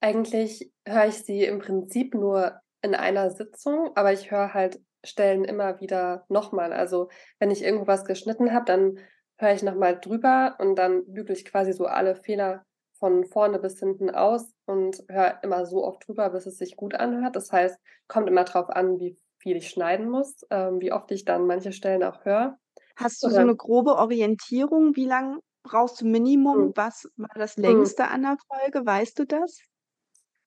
eigentlich 0.00 0.72
höre 0.86 1.06
ich 1.06 1.24
sie 1.24 1.44
im 1.44 1.58
Prinzip 1.58 2.14
nur 2.14 2.60
in 2.82 2.94
einer 2.94 3.30
Sitzung, 3.30 3.90
aber 3.94 4.12
ich 4.12 4.30
höre 4.30 4.54
halt 4.54 4.80
Stellen 5.04 5.44
immer 5.44 5.80
wieder 5.80 6.24
nochmal. 6.28 6.72
Also 6.72 7.08
wenn 7.38 7.50
ich 7.50 7.62
irgendwas 7.62 8.04
geschnitten 8.04 8.52
habe, 8.52 8.64
dann 8.66 8.98
höre 9.38 9.52
ich 9.52 9.62
nochmal 9.62 9.98
drüber 9.98 10.56
und 10.58 10.76
dann 10.76 11.04
bügele 11.06 11.38
ich 11.38 11.44
quasi 11.44 11.72
so 11.72 11.86
alle 11.86 12.16
Fehler 12.16 12.64
von 12.98 13.24
vorne 13.24 13.58
bis 13.58 13.78
hinten 13.78 14.10
aus 14.10 14.52
und 14.66 15.02
höre 15.08 15.42
immer 15.42 15.64
so 15.64 15.84
oft 15.84 16.06
drüber, 16.06 16.28
bis 16.30 16.44
es 16.44 16.58
sich 16.58 16.76
gut 16.76 16.94
anhört. 16.94 17.34
Das 17.34 17.50
heißt, 17.50 17.78
kommt 18.08 18.28
immer 18.28 18.44
drauf 18.44 18.68
an, 18.68 18.98
wie 18.98 19.18
viel 19.38 19.56
ich 19.56 19.70
schneiden 19.70 20.10
muss, 20.10 20.46
ähm, 20.50 20.80
wie 20.80 20.92
oft 20.92 21.10
ich 21.10 21.24
dann 21.24 21.46
manche 21.46 21.72
Stellen 21.72 22.02
auch 22.02 22.24
höre. 22.26 22.58
Hast 22.96 23.22
du 23.22 23.28
Oder, 23.28 23.36
so 23.36 23.40
eine 23.40 23.56
grobe 23.56 23.96
Orientierung? 23.96 24.94
Wie 24.96 25.06
lange 25.06 25.38
brauchst 25.62 26.02
du 26.02 26.06
Minimum? 26.06 26.66
Mhm. 26.66 26.72
Was 26.74 27.08
war 27.16 27.30
das 27.34 27.56
hm. 27.56 27.64
längste 27.64 28.02
mhm. 28.02 28.08
an 28.10 28.22
der 28.22 28.36
Folge? 28.46 28.86
Weißt 28.86 29.18
du 29.18 29.24
das? 29.24 29.60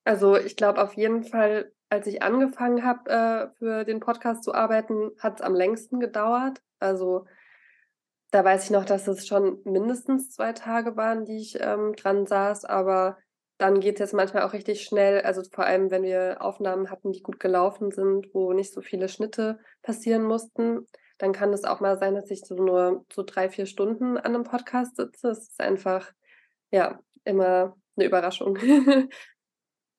Also 0.03 0.36
ich 0.38 0.55
glaube 0.55 0.81
auf 0.81 0.93
jeden 0.93 1.24
Fall, 1.24 1.72
als 1.89 2.07
ich 2.07 2.22
angefangen 2.22 2.83
habe, 2.83 3.10
äh, 3.10 3.57
für 3.57 3.83
den 3.86 4.00
Podcast 4.00 4.43
zu 4.43 4.53
arbeiten, 4.53 5.12
hat 5.19 5.36
es 5.39 5.41
am 5.41 5.55
längsten 5.55 6.00
gedauert. 6.00 6.62
Also 6.79 7.25
da 8.31 8.43
weiß 8.43 8.65
ich 8.65 8.72
noch, 8.72 8.86
dass 8.86 9.07
es 9.07 9.27
schon 9.27 9.62
mindestens 9.63 10.31
zwei 10.31 10.53
Tage 10.53 10.98
waren, 10.98 11.25
die 11.25 11.38
ich 11.38 11.57
ähm, 11.62 11.93
dran 11.95 12.25
saß, 12.25 12.65
aber 12.65 13.17
dann 13.60 13.79
geht 13.79 13.95
es 13.95 14.00
jetzt 14.00 14.13
manchmal 14.13 14.43
auch 14.43 14.53
richtig 14.53 14.83
schnell. 14.83 15.22
Also 15.22 15.43
vor 15.51 15.65
allem, 15.65 15.91
wenn 15.91 16.03
wir 16.03 16.38
Aufnahmen 16.41 16.89
hatten, 16.89 17.12
die 17.12 17.22
gut 17.22 17.39
gelaufen 17.39 17.91
sind, 17.91 18.33
wo 18.33 18.51
nicht 18.53 18.74
so 18.74 18.81
viele 18.81 19.07
Schnitte 19.07 19.60
passieren 19.83 20.24
mussten, 20.24 20.88
dann 21.19 21.31
kann 21.31 21.53
es 21.53 21.63
auch 21.63 21.79
mal 21.79 21.98
sein, 21.98 22.15
dass 22.15 22.31
ich 22.31 22.41
so 22.43 22.55
nur 22.55 23.05
so 23.13 23.24
drei, 23.24 23.50
vier 23.50 23.67
Stunden 23.67 24.17
an 24.17 24.33
einem 24.33 24.43
Podcast 24.43 24.98
sitze. 24.98 25.29
Es 25.29 25.50
ist 25.50 25.62
einfach, 25.62 26.12
ja, 26.72 27.00
immer 27.24 27.77
eine 27.95 28.05
Überraschung. 28.05 28.57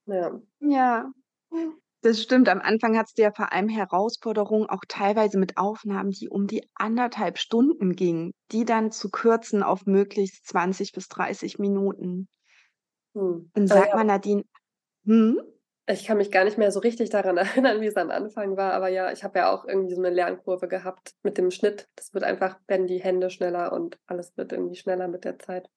ja. 0.06 0.40
Ja. 0.60 1.12
Das 2.02 2.20
stimmt. 2.20 2.50
Am 2.50 2.60
Anfang 2.60 2.98
hattest 2.98 3.16
du 3.16 3.22
ja 3.22 3.32
vor 3.32 3.52
allem 3.52 3.70
Herausforderungen, 3.70 4.68
auch 4.68 4.82
teilweise 4.86 5.38
mit 5.38 5.56
Aufnahmen, 5.56 6.10
die 6.10 6.28
um 6.28 6.46
die 6.46 6.68
anderthalb 6.74 7.38
Stunden 7.38 7.96
gingen, 7.96 8.32
die 8.52 8.66
dann 8.66 8.92
zu 8.92 9.10
kürzen 9.10 9.62
auf 9.62 9.86
möglichst 9.86 10.46
20 10.48 10.92
bis 10.92 11.08
30 11.08 11.58
Minuten. 11.58 12.28
Hm. 13.14 13.50
Und 13.54 13.66
sag 13.68 13.88
ja. 13.88 13.96
mal, 13.96 14.04
Nadine, 14.04 14.44
hm? 15.06 15.40
Ich 15.86 16.06
kann 16.06 16.16
mich 16.16 16.30
gar 16.30 16.44
nicht 16.44 16.56
mehr 16.56 16.70
so 16.72 16.80
richtig 16.80 17.10
daran 17.10 17.36
erinnern, 17.38 17.80
wie 17.80 17.86
es 17.86 17.96
am 17.96 18.10
Anfang 18.10 18.56
war, 18.56 18.72
aber 18.72 18.88
ja, 18.88 19.12
ich 19.12 19.22
habe 19.24 19.38
ja 19.38 19.52
auch 19.52 19.66
irgendwie 19.66 19.94
so 19.94 20.00
eine 20.00 20.10
Lernkurve 20.10 20.68
gehabt 20.68 21.14
mit 21.22 21.38
dem 21.38 21.50
Schnitt. 21.50 21.88
Das 21.96 22.14
wird 22.14 22.24
einfach, 22.24 22.58
werden 22.66 22.86
die 22.86 23.02
Hände 23.02 23.30
schneller 23.30 23.72
und 23.72 23.98
alles 24.06 24.36
wird 24.36 24.52
irgendwie 24.52 24.76
schneller 24.76 25.08
mit 25.08 25.24
der 25.24 25.38
Zeit. 25.38 25.68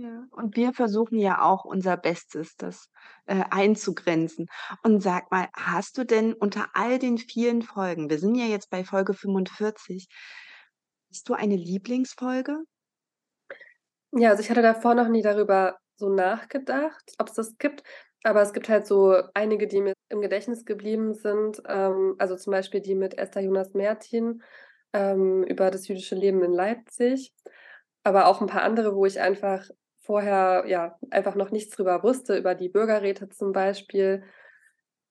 Ja, 0.00 0.28
und 0.30 0.54
wir 0.54 0.72
versuchen 0.72 1.18
ja 1.18 1.42
auch 1.42 1.64
unser 1.64 1.96
Bestes, 1.96 2.54
das 2.56 2.88
äh, 3.26 3.42
einzugrenzen. 3.50 4.46
Und 4.84 5.02
sag 5.02 5.32
mal, 5.32 5.48
hast 5.56 5.98
du 5.98 6.04
denn 6.04 6.34
unter 6.34 6.68
all 6.74 7.00
den 7.00 7.18
vielen 7.18 7.62
Folgen, 7.62 8.08
wir 8.08 8.20
sind 8.20 8.36
ja 8.36 8.44
jetzt 8.44 8.70
bei 8.70 8.84
Folge 8.84 9.12
45, 9.12 10.06
hast 11.10 11.28
du 11.28 11.34
eine 11.34 11.56
Lieblingsfolge? 11.56 12.62
Ja, 14.12 14.30
also 14.30 14.40
ich 14.40 14.50
hatte 14.50 14.62
davor 14.62 14.94
noch 14.94 15.08
nie 15.08 15.22
darüber 15.22 15.78
so 15.96 16.08
nachgedacht, 16.08 17.14
ob 17.18 17.28
es 17.30 17.34
das 17.34 17.58
gibt. 17.58 17.82
Aber 18.22 18.42
es 18.42 18.52
gibt 18.52 18.68
halt 18.68 18.86
so 18.86 19.20
einige, 19.34 19.66
die 19.66 19.80
mir 19.80 19.94
im 20.10 20.20
Gedächtnis 20.20 20.64
geblieben 20.64 21.14
sind. 21.14 21.60
Ähm, 21.66 22.14
also 22.18 22.36
zum 22.36 22.52
Beispiel 22.52 22.80
die 22.80 22.94
mit 22.94 23.18
Esther 23.18 23.42
Jonas 23.42 23.74
Mertin 23.74 24.44
ähm, 24.92 25.42
über 25.42 25.72
das 25.72 25.88
jüdische 25.88 26.14
Leben 26.14 26.44
in 26.44 26.52
Leipzig 26.52 27.32
aber 28.08 28.26
auch 28.26 28.40
ein 28.40 28.48
paar 28.48 28.62
andere, 28.62 28.94
wo 28.94 29.06
ich 29.06 29.20
einfach 29.20 29.68
vorher 30.08 30.64
ja 30.66 30.98
einfach 31.10 31.34
noch 31.34 31.50
nichts 31.50 31.76
drüber 31.76 32.02
wusste, 32.02 32.38
über 32.38 32.54
die 32.54 32.70
Bürgerräte 32.70 33.28
zum 33.28 33.52
Beispiel. 33.52 34.22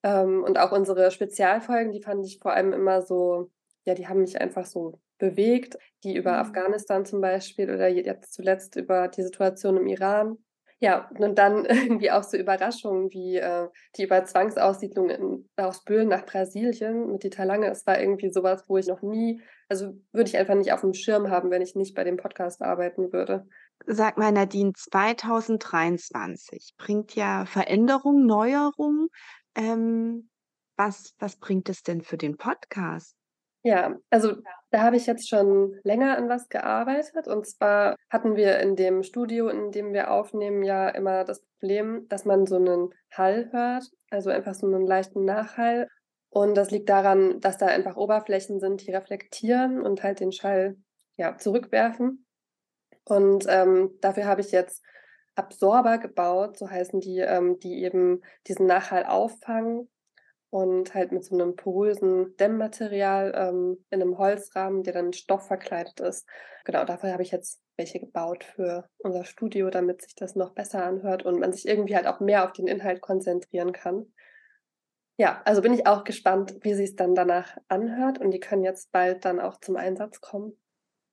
Ähm, 0.02 0.44
und 0.44 0.58
auch 0.58 0.72
unsere 0.72 1.12
Spezialfolgen, 1.12 1.92
die 1.92 2.02
fand 2.02 2.26
ich 2.26 2.40
vor 2.42 2.54
allem 2.54 2.74
immer 2.74 3.04
so, 3.04 3.52
ja, 3.86 3.94
die 3.94 4.08
haben 4.08 4.22
mich 4.22 4.42
einfach 4.42 4.66
so 4.66 5.00
bewegt, 5.20 5.78
die 6.04 6.16
über 6.16 6.32
mhm. 6.32 6.40
Afghanistan 6.40 7.06
zum 7.06 7.22
Beispiel 7.22 7.72
oder 7.72 7.88
jetzt 7.88 8.34
zuletzt 8.34 8.76
über 8.76 9.08
die 9.08 9.22
Situation 9.22 9.78
im 9.78 9.86
Iran. 9.86 10.40
Ja, 10.80 11.10
und 11.20 11.38
dann 11.38 11.66
irgendwie 11.66 12.10
auch 12.10 12.24
so 12.24 12.36
Überraschungen 12.36 13.12
wie 13.12 13.38
äh, 13.38 13.68
die 13.98 14.04
über 14.04 14.26
Zwangsaussiedlung 14.26 15.12
in, 15.12 15.50
aus 15.58 15.84
Böhlen 15.84 16.10
nach 16.10 16.26
Brasilien 16.26 17.12
mit 17.12 17.24
Dieter 17.24 17.46
Lange. 17.46 17.70
Es 17.70 17.86
war 17.86 18.00
irgendwie 18.00 18.32
sowas, 18.32 18.64
wo 18.68 18.78
ich 18.78 18.88
noch 18.88 19.04
nie, 19.04 19.42
also 19.70 19.94
würde 20.12 20.30
ich 20.30 20.38
einfach 20.38 20.56
nicht 20.56 20.74
auf 20.74 20.82
dem 20.82 20.96
Schirm 20.96 21.30
haben, 21.30 21.52
wenn 21.52 21.62
ich 21.62 21.76
nicht 21.76 21.94
bei 21.94 22.04
dem 22.04 22.18
Podcast 22.18 22.64
arbeiten 22.64 23.14
würde. 23.14 23.48
Sag 23.86 24.18
mal, 24.18 24.32
Nadine, 24.32 24.74
2023 24.74 26.74
bringt 26.78 27.16
ja 27.16 27.46
Veränderung, 27.46 28.26
Neuerung. 28.26 29.08
Ähm, 29.56 30.30
was, 30.76 31.14
was 31.20 31.38
bringt 31.38 31.70
es 31.70 31.84
denn 31.84 32.02
für 32.02 32.18
den 32.18 32.38
Podcast? 32.38 33.16
Ja, 33.64 33.96
also 34.10 34.36
da 34.70 34.82
habe 34.82 34.96
ich 34.96 35.08
jetzt 35.08 35.28
schon 35.28 35.78
länger 35.84 36.18
an 36.18 36.30
was 36.30 36.48
gearbeitet. 36.50 37.28
Und 37.28 37.48
zwar 37.48 37.96
hatten 38.10 38.36
wir 38.36 38.60
in 38.60 38.76
dem 38.76 39.04
Studio, 39.04 39.50
in 39.50 39.72
dem 39.72 39.94
wir 39.94 40.12
aufnehmen, 40.12 40.64
ja 40.64 40.90
immer 40.90 41.24
das 41.24 41.42
Problem, 41.42 42.08
dass 42.08 42.26
man 42.26 42.46
so 42.46 42.56
einen 42.56 42.90
Hall 43.12 43.50
hört, 43.52 43.90
also 44.10 44.30
einfach 44.30 44.54
so 44.54 44.68
einen 44.68 44.86
leichten 44.86 45.26
Nachhall. 45.26 45.88
Und 46.30 46.56
das 46.56 46.72
liegt 46.72 46.90
daran, 46.90 47.40
dass 47.40 47.58
da 47.58 47.66
einfach 47.66 47.98
Oberflächen 47.98 48.60
sind, 48.60 48.86
die 48.86 48.92
reflektieren 48.92 49.82
und 49.82 50.04
halt 50.04 50.20
den 50.20 50.32
Schall 50.32 50.78
ja, 51.18 51.38
zurückwerfen. 51.38 52.27
Und 53.08 53.46
ähm, 53.48 53.92
dafür 54.02 54.26
habe 54.26 54.42
ich 54.42 54.52
jetzt 54.52 54.84
Absorber 55.36 55.98
gebaut, 55.98 56.58
so 56.58 56.70
heißen 56.70 57.00
die, 57.00 57.20
ähm, 57.20 57.60
die 57.60 57.84
eben 57.84 58.22
diesen 58.48 58.66
Nachhall 58.66 59.06
auffangen 59.06 59.88
und 60.50 60.94
halt 60.94 61.12
mit 61.12 61.24
so 61.24 61.36
einem 61.36 61.56
porösen 61.56 62.36
Dämmmaterial 62.38 63.34
ähm, 63.36 63.86
in 63.92 64.02
einem 64.02 64.18
Holzrahmen, 64.18 64.84
der 64.84 64.94
dann 64.94 65.14
Stoff 65.14 65.48
verkleidet 65.48 66.00
ist. 66.00 66.28
Genau, 66.66 66.84
dafür 66.84 67.14
habe 67.14 67.24
ich 67.24 67.32
jetzt 67.32 67.62
welche 67.78 68.00
gebaut 68.00 68.44
für 68.44 68.90
unser 68.98 69.24
Studio, 69.24 69.70
damit 69.70 70.02
sich 70.02 70.16
das 70.16 70.36
noch 70.36 70.54
besser 70.54 70.84
anhört 70.84 71.24
und 71.24 71.40
man 71.40 71.54
sich 71.54 71.68
irgendwie 71.68 71.96
halt 71.96 72.08
auch 72.08 72.20
mehr 72.20 72.44
auf 72.44 72.52
den 72.52 72.68
Inhalt 72.68 73.02
konzentrieren 73.02 73.72
kann. 73.72 74.12
Ja, 75.18 75.42
also 75.46 75.62
bin 75.62 75.74
ich 75.74 75.88
auch 75.88 76.04
gespannt, 76.04 76.58
wie 76.62 76.74
sich 76.74 76.90
es 76.90 76.96
dann 76.96 77.16
danach 77.16 77.58
anhört 77.70 78.20
und 78.20 78.32
die 78.32 78.40
können 78.40 78.64
jetzt 78.64 78.92
bald 78.92 79.24
dann 79.24 79.40
auch 79.40 79.60
zum 79.60 79.78
Einsatz 79.78 80.20
kommen. 80.20 80.60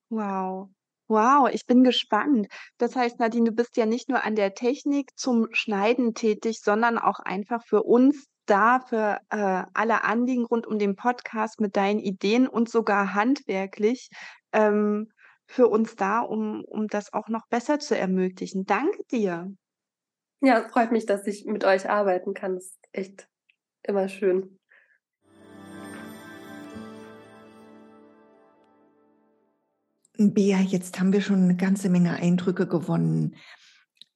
Wow. 0.09 0.74
Wow, 1.07 1.49
ich 1.51 1.65
bin 1.65 1.83
gespannt. 1.83 2.47
Das 2.77 2.95
heißt, 2.95 3.19
Nadine, 3.19 3.51
du 3.51 3.55
bist 3.55 3.77
ja 3.77 3.85
nicht 3.85 4.09
nur 4.09 4.23
an 4.23 4.35
der 4.35 4.53
Technik 4.53 5.11
zum 5.15 5.47
Schneiden 5.51 6.15
tätig, 6.15 6.61
sondern 6.61 6.97
auch 6.97 7.19
einfach 7.19 7.63
für 7.63 7.83
uns 7.83 8.25
da 8.47 8.79
für 8.79 9.19
äh, 9.29 9.63
alle 9.73 10.03
Anliegen 10.03 10.45
rund 10.45 10.67
um 10.67 10.79
den 10.79 10.95
Podcast 10.95 11.59
mit 11.59 11.75
deinen 11.75 11.99
Ideen 11.99 12.47
und 12.47 12.69
sogar 12.69 13.13
handwerklich 13.13 14.09
ähm, 14.51 15.11
für 15.47 15.67
uns 15.67 15.95
da, 15.95 16.21
um, 16.21 16.63
um 16.65 16.87
das 16.87 17.13
auch 17.13 17.27
noch 17.27 17.47
besser 17.49 17.79
zu 17.79 17.97
ermöglichen. 17.97 18.65
Danke 18.65 19.03
dir. 19.11 19.51
Ja, 20.41 20.59
es 20.59 20.71
freut 20.71 20.91
mich, 20.91 21.05
dass 21.05 21.25
ich 21.27 21.45
mit 21.45 21.63
euch 21.63 21.89
arbeiten 21.89 22.33
kann. 22.33 22.55
Das 22.55 22.65
ist 22.65 22.79
echt 22.91 23.27
immer 23.83 24.09
schön. 24.09 24.59
Bea, 30.17 30.59
jetzt 30.61 30.99
haben 30.99 31.13
wir 31.13 31.21
schon 31.21 31.43
eine 31.43 31.55
ganze 31.55 31.89
Menge 31.89 32.13
Eindrücke 32.13 32.67
gewonnen. 32.67 33.35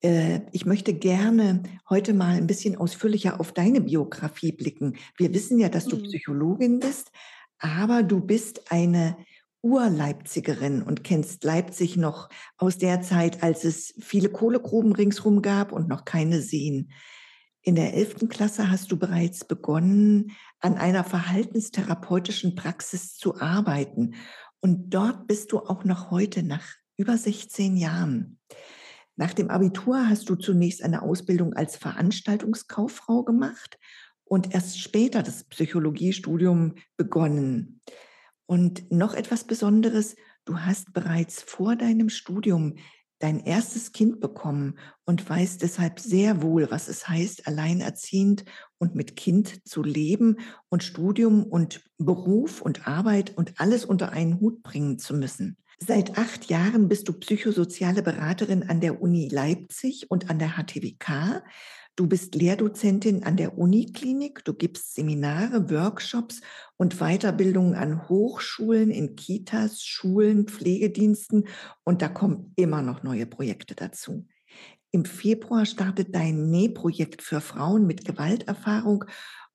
Äh, 0.02 0.42
ich 0.52 0.66
möchte 0.66 0.94
gerne 0.94 1.64
heute 1.90 2.14
mal 2.14 2.36
ein 2.36 2.48
bisschen 2.48 2.78
ausführlicher 2.78 3.40
auf 3.40 3.52
deine 3.52 3.82
Biografie 3.82 4.52
blicken. 4.52 4.96
Wir 5.18 5.34
wissen 5.34 5.60
ja, 5.60 5.70
dass 5.70 5.86
du 5.86 5.98
Mhm. 5.98 6.04
Psychologin 6.04 6.80
bist, 6.80 7.12
aber 7.60 8.04
du 8.04 8.22
bist 8.22 8.72
eine 8.72 9.18
Ur-Leipzigerin 9.62 10.82
und 10.82 11.04
kennst 11.04 11.44
Leipzig 11.44 11.98
noch 11.98 12.30
aus 12.58 12.78
der 12.78 13.02
Zeit, 13.02 13.44
als 13.44 13.66
es 13.66 13.94
viele 14.00 14.30
Kohlegruben 14.30 14.94
ringsrum 14.94 15.42
gab 15.42 15.74
und 15.74 15.90
noch 15.90 16.06
keine 16.06 16.42
Seen. 16.42 16.92
In 17.62 17.76
der 17.76 17.94
11. 17.94 18.30
Klasse 18.30 18.72
hast 18.72 18.90
du 18.90 18.98
bereits 18.98 19.44
begonnen, 19.44 20.32
an 20.62 20.76
einer 20.78 21.04
verhaltenstherapeutischen 21.04 22.56
Praxis 22.56 23.18
zu 23.18 23.42
arbeiten. 23.42 24.16
Und 24.62 24.90
dort 24.90 25.28
bist 25.28 25.52
du 25.52 25.60
auch 25.60 25.84
noch 25.84 26.12
heute 26.12 26.44
nach 26.44 26.66
über 26.98 27.18
16 27.18 27.78
Jahren. 27.78 28.40
Nach 29.16 29.34
dem 29.34 29.50
Abitur 29.50 30.08
hast 30.08 30.30
du 30.30 30.36
zunächst 30.36 30.84
eine 30.84 31.02
Ausbildung 31.02 31.54
als 31.54 31.76
Veranstaltungskauffrau 31.78 33.24
gemacht 33.24 33.78
und 34.24 34.54
erst 34.54 34.80
später 34.80 35.24
das 35.24 35.44
Psychologiestudium 35.44 36.76
begonnen. 36.98 37.82
Und 38.46 38.92
noch 38.92 39.14
etwas 39.14 39.44
Besonderes, 39.44 40.16
du 40.46 40.60
hast 40.60 40.94
bereits 40.94 41.42
vor 41.42 41.76
deinem 41.76 42.10
Studium 42.10 42.76
dein 43.20 43.40
erstes 43.40 43.92
Kind 43.92 44.20
bekommen 44.20 44.80
und 45.06 45.30
weißt 45.30 45.62
deshalb 45.62 46.00
sehr 46.00 46.42
wohl, 46.42 46.72
was 46.72 46.88
es 46.88 47.08
heißt, 47.08 47.48
alleinerziehend 47.48 48.46
und 48.78 48.96
mit 48.96 49.16
Kind 49.16 49.68
zu 49.68 49.84
leben 49.84 50.38
und 50.70 50.84
Studium 50.84 51.44
und 51.44 51.82
Beruf 51.98 52.62
und 52.62 52.88
Arbeit 52.88 53.38
und 53.38 53.60
alles 53.60 53.86
unter 53.86 54.12
einen 54.12 54.40
Hut 54.40 54.64
bringen 54.64 54.98
zu 55.00 55.14
müssen. 55.14 55.58
Seit 55.82 56.18
acht 56.18 56.50
Jahren 56.50 56.90
bist 56.90 57.08
du 57.08 57.14
psychosoziale 57.14 58.04
Beraterin 58.04 58.64
an 58.64 58.82
der 58.82 59.02
Uni 59.02 59.30
Leipzig 59.30 60.12
und 60.12 60.30
an 60.30 60.38
der 60.38 60.58
HTWK. 60.58 61.42
Du 62.00 62.08
bist 62.08 62.34
Lehrdozentin 62.34 63.26
an 63.26 63.36
der 63.36 63.58
Uniklinik. 63.58 64.46
Du 64.46 64.54
gibst 64.54 64.96
Seminare, 64.96 65.70
Workshops 65.70 66.40
und 66.78 67.00
Weiterbildungen 67.00 67.76
an 67.76 68.08
Hochschulen, 68.08 68.90
in 68.90 69.18
Kitas, 69.18 69.84
Schulen, 69.84 70.48
Pflegediensten. 70.48 71.50
Und 71.84 72.02
da 72.02 72.08
kommen 72.08 72.54
immer 72.56 72.82
noch 72.82 73.04
neue 73.04 73.26
Projekte 73.26 73.76
dazu. 73.76 74.26
Im 74.92 75.04
Februar 75.04 75.66
startet 75.66 76.16
dein 76.16 76.50
Nähprojekt 76.50 77.22
für 77.22 77.42
Frauen 77.42 77.86
mit 77.86 78.06
Gewalterfahrung. 78.06 79.04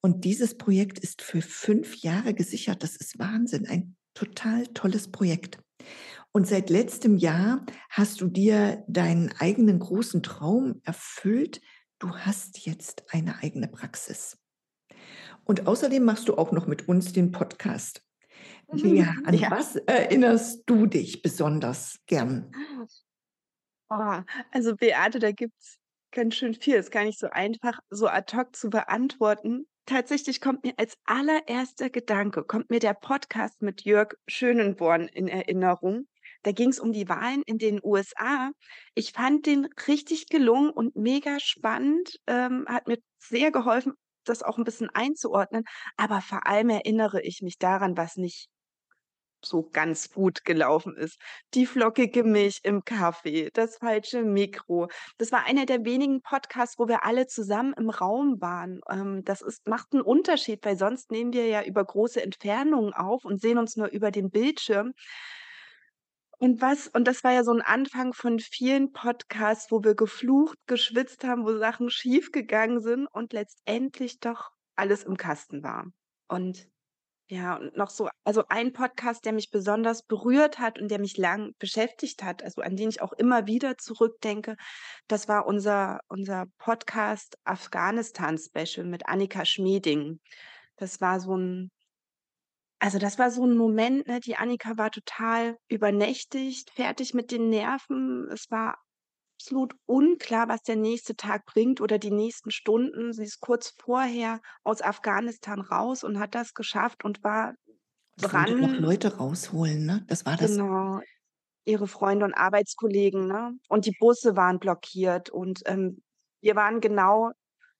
Und 0.03 0.27
dieses 0.27 0.59
Projekt 0.59 0.99
ist 0.99 1.23
für 1.23 1.41
fünf 1.41 1.97
Jahre 2.03 2.35
gesichert. 2.35 2.83
Das 2.83 2.95
ist 2.95 3.19
Wahnsinn. 3.19 3.67
Ein 3.67 3.97
total 4.13 4.67
tolles 4.67 5.11
Projekt. 5.11 5.61
Und 6.33 6.47
seit 6.47 6.69
letztem 6.69 7.17
Jahr 7.17 7.65
hast 7.89 8.21
du 8.21 8.29
dir 8.29 8.85
deinen 8.87 9.33
eigenen 9.39 9.79
großen 9.79 10.23
Traum 10.23 10.83
erfüllt. 10.85 11.63
Du 12.05 12.15
hast 12.15 12.67
jetzt 12.67 13.03
eine 13.15 13.39
eigene 13.43 13.67
Praxis. 13.67 14.37
Und 15.45 15.67
außerdem 15.67 16.05
machst 16.05 16.29
du 16.29 16.37
auch 16.37 16.53
noch 16.53 16.67
mit 16.67 16.87
uns 16.87 17.15
den 17.15 17.33
Podcast. 17.33 18.05
Bea, 18.71 19.15
an 19.25 19.33
Ja. 19.33 19.51
was 19.51 19.77
erinnerst 19.77 20.65
du 20.67 20.85
dich 20.85 21.23
besonders 21.23 22.01
gern? 22.05 22.53
Oh, 23.89 24.21
also 24.51 24.77
Beate, 24.77 25.19
da 25.19 25.33
gibt's 25.33 25.79
ganz 26.13 26.35
schön 26.35 26.53
viel. 26.53 26.75
Ist 26.75 26.93
gar 26.93 27.05
nicht 27.05 27.19
so 27.19 27.29
einfach, 27.31 27.81
so 27.89 28.07
ad 28.07 28.37
hoc 28.37 28.55
zu 28.55 28.69
beantworten. 28.69 29.67
Tatsächlich 29.87 30.43
kommt 30.43 30.63
mir 30.63 30.75
als 30.77 30.99
allererster 31.07 31.89
Gedanke, 31.89 32.45
kommt 32.45 32.69
mir 32.69 32.81
der 32.81 32.93
Podcast 32.93 33.63
mit 33.63 33.81
Jörg 33.87 34.13
Schönenborn 34.29 35.09
in 35.09 35.27
Erinnerung. 35.27 36.07
Da 36.45 36.53
ging 36.53 36.69
es 36.71 36.79
um 36.79 36.93
die 36.93 37.09
Wahlen 37.09 37.43
in 37.47 37.59
den 37.59 37.81
USA. 37.83 38.53
Ich 38.95 39.13
fand 39.13 39.47
den 39.47 39.67
richtig 39.89 40.29
gelungen 40.29 40.71
und 40.71 40.95
mega 40.95 41.41
spannend, 41.41 42.19
ähm, 42.27 42.67
hat 42.69 42.87
mir 42.87 42.99
sehr 43.19 43.51
geholfen, 43.51 43.95
das 44.25 44.43
auch 44.43 44.59
ein 44.59 44.65
bisschen 44.65 44.91
einzuordnen. 44.91 45.65
Aber 45.97 46.21
vor 46.21 46.47
allem 46.47 46.71
erinnere 46.71 47.23
ich 47.23 47.41
mich 47.43 47.59
daran, 47.59 47.97
was 47.97 48.17
nicht 48.17 48.49
so 49.45 49.69
ganz 49.71 50.11
gut 50.11 50.45
gelaufen 50.45 50.97
ist. 50.97 51.21
Die 51.55 51.67
flockige 51.67 52.25
Milch 52.25 52.61
im 52.63 52.83
Kaffee, 52.85 53.51
das 53.53 53.77
falsche 53.79 54.23
Mikro. 54.23 54.89
Das 55.19 55.33
war 55.33 55.45
einer 55.45 55.67
der 55.67 55.85
wenigen 55.85 56.23
Podcasts, 56.23 56.79
wo 56.79 56.89
wir 56.89 57.05
alle 57.05 57.27
zusammen 57.27 57.75
im 57.79 57.91
Raum 57.91 58.41
waren. 58.41 58.81
Ähm, 58.91 59.23
das 59.25 59.43
ist, 59.43 59.67
macht 59.67 59.93
einen 59.93 60.03
Unterschied, 60.03 60.65
weil 60.65 60.77
sonst 60.79 61.11
nehmen 61.11 61.33
wir 61.33 61.47
ja 61.47 61.63
über 61.63 61.85
große 61.85 62.23
Entfernungen 62.23 62.93
auf 62.95 63.25
und 63.25 63.41
sehen 63.41 63.59
uns 63.59 63.77
nur 63.77 63.89
über 63.89 64.11
den 64.11 64.31
Bildschirm. 64.31 64.93
Und 66.39 66.61
was, 66.61 66.89
und 66.89 67.07
das 67.07 67.25
war 67.25 67.33
ja 67.33 67.45
so 67.45 67.53
ein 67.53 67.63
Anfang 67.63 68.13
von 68.13 68.39
vielen 68.39 68.93
Podcasts, 68.93 69.71
wo 69.71 69.83
wir 69.85 69.95
geflucht, 69.95 70.59
geschwitzt 70.67 71.25
haben, 71.25 71.45
wo 71.45 71.57
Sachen 71.57 71.91
schiefgegangen 71.91 72.81
sind 72.81 73.07
und 73.07 73.33
letztendlich 73.33 74.21
doch 74.21 74.51
alles 74.77 75.05
im 75.05 75.17
Kasten 75.17 75.63
war. 75.63 75.87
Und 76.29 76.69
ja, 77.29 77.57
und 77.57 77.75
noch 77.77 77.89
so, 77.89 78.09
also 78.25 78.45
ein 78.49 78.73
Podcast, 78.75 79.25
der 79.25 79.33
mich 79.33 79.51
besonders 79.51 80.03
berührt 80.03 80.59
hat 80.59 80.79
und 80.79 80.91
der 80.91 80.99
mich 80.99 81.17
lang 81.17 81.55
beschäftigt 81.59 82.23
hat, 82.23 82.43
also 82.43 82.61
an 82.61 82.77
den 82.77 82.91
ich 82.91 83.01
auch 83.01 83.15
immer 83.15 83.47
wieder 83.47 83.79
zurückdenke, 83.79 84.57
das 85.09 85.27
war 85.27 85.47
unser, 85.47 86.01
unser 86.09 86.47
Podcast 86.59 87.39
Afghanistan-Special 87.45 88.87
mit 88.87 89.07
Annika 89.07 89.47
Schmieding. 89.47 90.21
Das 90.77 91.01
war 91.01 91.19
so 91.19 91.37
ein, 91.37 91.71
also 92.85 92.99
das 92.99 93.19
war 93.19 93.31
so 93.31 93.47
ein 93.47 93.57
Moment, 93.57 94.07
ne, 94.07 94.21
die 94.21 94.37
Annika 94.37 94.77
war 94.77 94.91
total 94.91 95.57
übernächtigt, 95.69 96.71
fertig 96.71 97.15
mit 97.15 97.31
den 97.31 97.49
Nerven. 97.49 98.29
Es 98.31 98.51
war 98.51 98.77
absolut 99.39 99.75
unklar, 99.87 100.49
was 100.49 100.63
der 100.65 100.77
nächste 100.77 101.17
Tag 101.17 101.47
bringt 101.47 101.81
oder 101.81 101.99
die 101.99 102.11
nächsten 102.11 102.51
Stunden. 102.51 103.15
Sie 103.15 103.25
ist 103.25 103.41
kurz 103.41 103.73
vorher 103.81 104.43
aus 104.65 104.83
Afghanistan 104.83 105.63
raus 105.63 106.05
und 106.05 106.19
hat 106.19 106.35
das 106.35 106.53
geschafft 106.53 107.07
und 107.07 107.25
war 107.25 107.55
Und 108.21 108.35
wollte 108.35 108.55
noch 108.59 108.69
dran. 108.69 108.83
Leute 108.83 109.17
rausholen, 109.17 109.87
ne? 109.87 110.05
Das 110.09 110.27
war 110.27 110.37
das. 110.37 110.51
Genau, 110.51 111.01
ihre 111.65 111.87
Freunde 111.87 112.27
und 112.27 112.35
Arbeitskollegen, 112.35 113.27
ne? 113.27 113.53
Und 113.69 113.87
die 113.87 113.97
Busse 113.99 114.37
waren 114.37 114.59
blockiert 114.59 115.31
und 115.31 115.63
ähm, 115.65 116.03
wir 116.43 116.55
waren 116.55 116.83
genau 116.83 117.31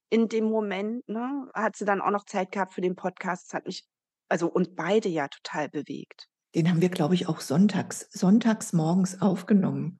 in 0.09 0.29
dem 0.29 0.45
Moment, 0.45 1.07
ne? 1.07 1.47
Hat 1.53 1.75
sie 1.75 1.85
dann 1.85 2.01
auch 2.01 2.09
noch 2.09 2.25
Zeit 2.25 2.51
gehabt 2.51 2.73
für 2.73 2.81
den 2.81 2.95
Podcast. 2.95 3.45
Das 3.47 3.53
hat 3.53 3.67
mich, 3.67 3.85
also 4.29 4.47
uns 4.47 4.69
beide 4.75 5.09
ja 5.09 5.27
total 5.27 5.69
bewegt. 5.69 6.27
Den 6.53 6.69
haben 6.69 6.81
wir, 6.81 6.89
glaube 6.89 7.15
ich, 7.15 7.27
auch 7.27 7.41
sonntags, 7.41 8.07
sonntags 8.11 8.73
morgens 8.73 9.21
aufgenommen. 9.21 9.97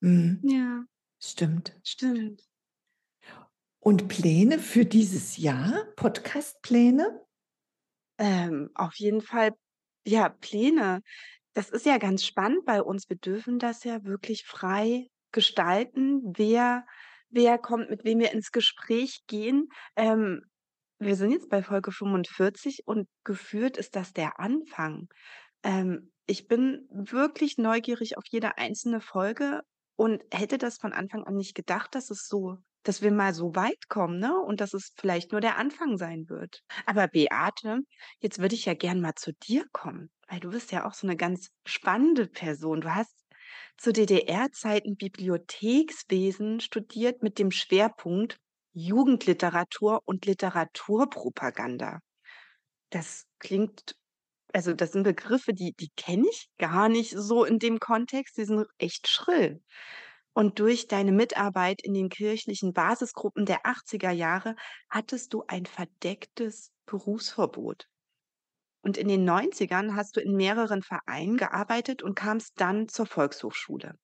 Hm, 0.00 0.40
Ja, 0.42 0.84
stimmt. 1.22 1.78
stimmt. 1.84 2.42
Und 3.78 4.08
Pläne 4.08 4.58
für 4.58 4.84
dieses 4.84 5.36
Jahr? 5.36 5.86
Podcast-Pläne? 5.96 7.20
Ähm, 8.18 8.70
auf 8.74 8.94
jeden 8.96 9.22
Fall, 9.22 9.52
ja, 10.06 10.28
Pläne. 10.28 11.02
Das 11.54 11.68
ist 11.68 11.84
ja 11.86 11.98
ganz 11.98 12.24
spannend 12.24 12.64
bei 12.64 12.80
uns. 12.82 13.08
Wir 13.08 13.16
dürfen 13.16 13.58
das 13.58 13.84
ja 13.84 14.04
wirklich 14.04 14.44
frei 14.44 15.08
gestalten, 15.32 16.22
wer, 16.36 16.86
wer 17.28 17.58
kommt, 17.58 17.90
mit 17.90 18.04
wem 18.04 18.20
wir 18.20 18.32
ins 18.32 18.52
Gespräch 18.52 19.24
gehen. 19.26 19.68
Ähm, 19.96 20.44
wir 21.04 21.16
sind 21.16 21.32
jetzt 21.32 21.48
bei 21.48 21.62
Folge 21.62 21.92
45 21.92 22.82
und 22.86 23.08
geführt 23.24 23.76
ist 23.76 23.96
das 23.96 24.12
der 24.12 24.38
Anfang. 24.40 25.08
Ähm, 25.62 26.12
ich 26.26 26.46
bin 26.46 26.88
wirklich 26.90 27.58
neugierig 27.58 28.16
auf 28.16 28.24
jede 28.30 28.56
einzelne 28.58 29.00
Folge 29.00 29.62
und 29.96 30.22
hätte 30.32 30.58
das 30.58 30.78
von 30.78 30.92
Anfang 30.92 31.24
an 31.24 31.36
nicht 31.36 31.54
gedacht, 31.54 31.94
dass 31.94 32.10
es 32.10 32.26
so, 32.26 32.56
dass 32.84 33.02
wir 33.02 33.12
mal 33.12 33.34
so 33.34 33.54
weit 33.54 33.88
kommen, 33.88 34.18
ne? 34.18 34.36
Und 34.38 34.60
dass 34.60 34.74
es 34.74 34.92
vielleicht 34.96 35.32
nur 35.32 35.40
der 35.40 35.58
Anfang 35.58 35.98
sein 35.98 36.28
wird. 36.28 36.62
Aber 36.86 37.08
Beate, 37.08 37.80
jetzt 38.20 38.38
würde 38.38 38.54
ich 38.54 38.64
ja 38.64 38.74
gern 38.74 39.00
mal 39.00 39.14
zu 39.14 39.32
dir 39.32 39.66
kommen, 39.72 40.10
weil 40.28 40.40
du 40.40 40.50
bist 40.50 40.72
ja 40.72 40.86
auch 40.86 40.94
so 40.94 41.06
eine 41.06 41.16
ganz 41.16 41.48
spannende 41.66 42.26
Person. 42.26 42.80
Du 42.80 42.94
hast 42.94 43.14
zu 43.76 43.92
DDR-Zeiten 43.92 44.96
Bibliothekswesen 44.96 46.60
studiert 46.60 47.22
mit 47.22 47.38
dem 47.38 47.50
Schwerpunkt 47.50 48.38
Jugendliteratur 48.72 50.02
und 50.04 50.26
Literaturpropaganda. 50.26 52.00
Das 52.90 53.26
klingt, 53.38 53.96
also 54.52 54.72
das 54.72 54.92
sind 54.92 55.04
Begriffe, 55.04 55.54
die, 55.54 55.72
die 55.72 55.90
kenne 55.96 56.26
ich 56.30 56.48
gar 56.58 56.88
nicht 56.88 57.14
so 57.16 57.44
in 57.44 57.58
dem 57.58 57.80
Kontext. 57.80 58.36
Die 58.36 58.44
sind 58.44 58.66
echt 58.78 59.08
schrill. 59.08 59.62
Und 60.34 60.58
durch 60.58 60.88
deine 60.88 61.12
Mitarbeit 61.12 61.82
in 61.82 61.92
den 61.92 62.08
kirchlichen 62.08 62.72
Basisgruppen 62.72 63.44
der 63.44 63.62
80er 63.66 64.10
Jahre 64.10 64.56
hattest 64.88 65.34
du 65.34 65.44
ein 65.46 65.66
verdecktes 65.66 66.72
Berufsverbot. 66.86 67.86
Und 68.82 68.96
in 68.96 69.08
den 69.08 69.28
90ern 69.28 69.94
hast 69.94 70.16
du 70.16 70.20
in 70.20 70.34
mehreren 70.34 70.82
Vereinen 70.82 71.36
gearbeitet 71.36 72.02
und 72.02 72.14
kamst 72.14 72.54
dann 72.56 72.88
zur 72.88 73.06
Volkshochschule. 73.06 73.94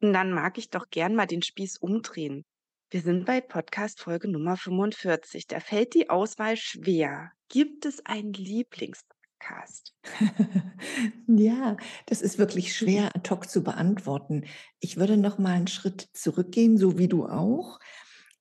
Und 0.00 0.12
dann 0.12 0.32
mag 0.32 0.58
ich 0.58 0.68
doch 0.70 0.88
gern 0.90 1.14
mal 1.14 1.26
den 1.26 1.42
Spieß 1.42 1.78
umdrehen. 1.78 2.44
Wir 2.92 3.00
sind 3.00 3.24
bei 3.24 3.40
Podcast 3.40 4.00
Folge 4.00 4.28
Nummer 4.28 4.58
45. 4.58 5.46
Da 5.46 5.60
fällt 5.60 5.94
die 5.94 6.10
Auswahl 6.10 6.58
schwer. 6.58 7.32
Gibt 7.48 7.86
es 7.86 8.04
einen 8.04 8.34
Lieblingspodcast 8.34 9.08
Podcast? 9.38 9.94
ja, 11.26 11.78
das 12.04 12.20
ist 12.20 12.38
wirklich 12.38 12.76
schwer 12.76 13.06
ad 13.16 13.30
hoc 13.30 13.48
zu 13.48 13.62
beantworten. 13.62 14.44
Ich 14.78 14.98
würde 14.98 15.16
noch 15.16 15.38
mal 15.38 15.54
einen 15.54 15.68
Schritt 15.68 16.10
zurückgehen, 16.12 16.76
so 16.76 16.98
wie 16.98 17.08
du 17.08 17.24
auch, 17.24 17.80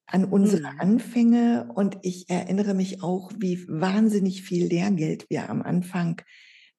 an 0.06 0.26
unsere 0.26 0.74
Mhm. 0.74 0.80
Anfänge. 0.82 1.72
Und 1.74 2.00
ich 2.02 2.30
erinnere 2.30 2.74
mich 2.74 3.02
auch, 3.02 3.32
wie 3.38 3.66
wahnsinnig 3.70 4.42
viel 4.42 4.68
Lehrgeld 4.68 5.30
wir 5.30 5.50
am 5.50 5.62
Anfang 5.62 6.22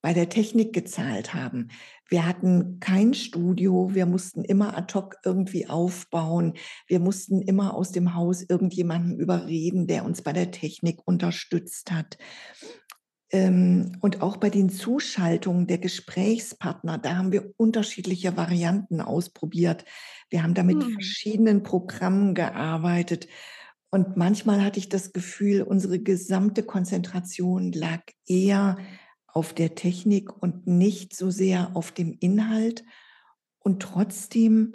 bei 0.03 0.13
der 0.13 0.29
Technik 0.29 0.73
gezahlt 0.73 1.33
haben. 1.33 1.69
Wir 2.09 2.27
hatten 2.27 2.79
kein 2.81 3.15
Studio, 3.15 3.95
wir 3.95 4.05
mussten 4.05 4.45
immer 4.45 4.77
ad 4.77 4.93
hoc 4.93 5.17
irgendwie 5.25 5.69
aufbauen, 5.69 6.55
wir 6.87 7.01
mussten 7.01 7.41
immer 7.41 7.73
aus 7.75 7.93
dem 7.93 8.15
Haus 8.15 8.43
irgendjemanden 8.43 9.19
überreden, 9.19 9.87
der 9.87 10.05
uns 10.05 10.21
bei 10.21 10.33
der 10.35 10.51
Technik 10.51 11.01
unterstützt 11.07 11.91
hat. 11.91 12.19
Ähm, 13.31 13.97
und 14.01 14.21
auch 14.21 14.37
bei 14.37 14.51
den 14.51 14.69
Zuschaltungen 14.69 15.67
der 15.67 15.79
Gesprächspartner, 15.79 16.99
da 16.99 17.17
haben 17.17 17.33
wir 17.33 17.55
unterschiedliche 17.57 18.37
Varianten 18.37 19.01
ausprobiert. 19.01 19.87
Wir 20.29 20.43
haben 20.43 20.53
da 20.53 20.63
mit 20.63 20.77
Mhm. 20.77 20.93
verschiedenen 20.93 21.63
Programmen 21.63 22.35
gearbeitet. 22.35 23.29
Und 23.91 24.17
manchmal 24.17 24.63
hatte 24.63 24.79
ich 24.79 24.89
das 24.89 25.13
Gefühl, 25.13 25.63
unsere 25.63 25.99
gesamte 25.99 26.63
Konzentration 26.63 27.73
lag 27.73 28.01
eher 28.27 28.77
auf 29.33 29.55
der 29.55 29.75
Technik 29.75 30.43
und 30.43 30.67
nicht 30.67 31.17
so 31.17 31.31
sehr 31.31 31.75
auf 31.75 31.93
dem 31.93 32.17
Inhalt. 32.21 32.85
Und 33.59 33.83
trotzdem 33.83 34.73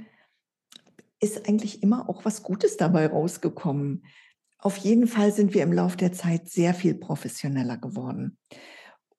ist 1.19 1.47
eigentlich 1.47 1.83
immer 1.83 2.09
auch 2.09 2.25
was 2.25 2.43
Gutes 2.43 2.77
dabei 2.77 3.07
rausgekommen. 3.07 4.05
Auf 4.59 4.77
jeden 4.77 5.07
Fall 5.07 5.31
sind 5.31 5.53
wir 5.53 5.63
im 5.63 5.73
Laufe 5.73 5.97
der 5.97 6.11
Zeit 6.11 6.49
sehr 6.49 6.73
viel 6.73 6.95
professioneller 6.95 7.77
geworden. 7.77 8.37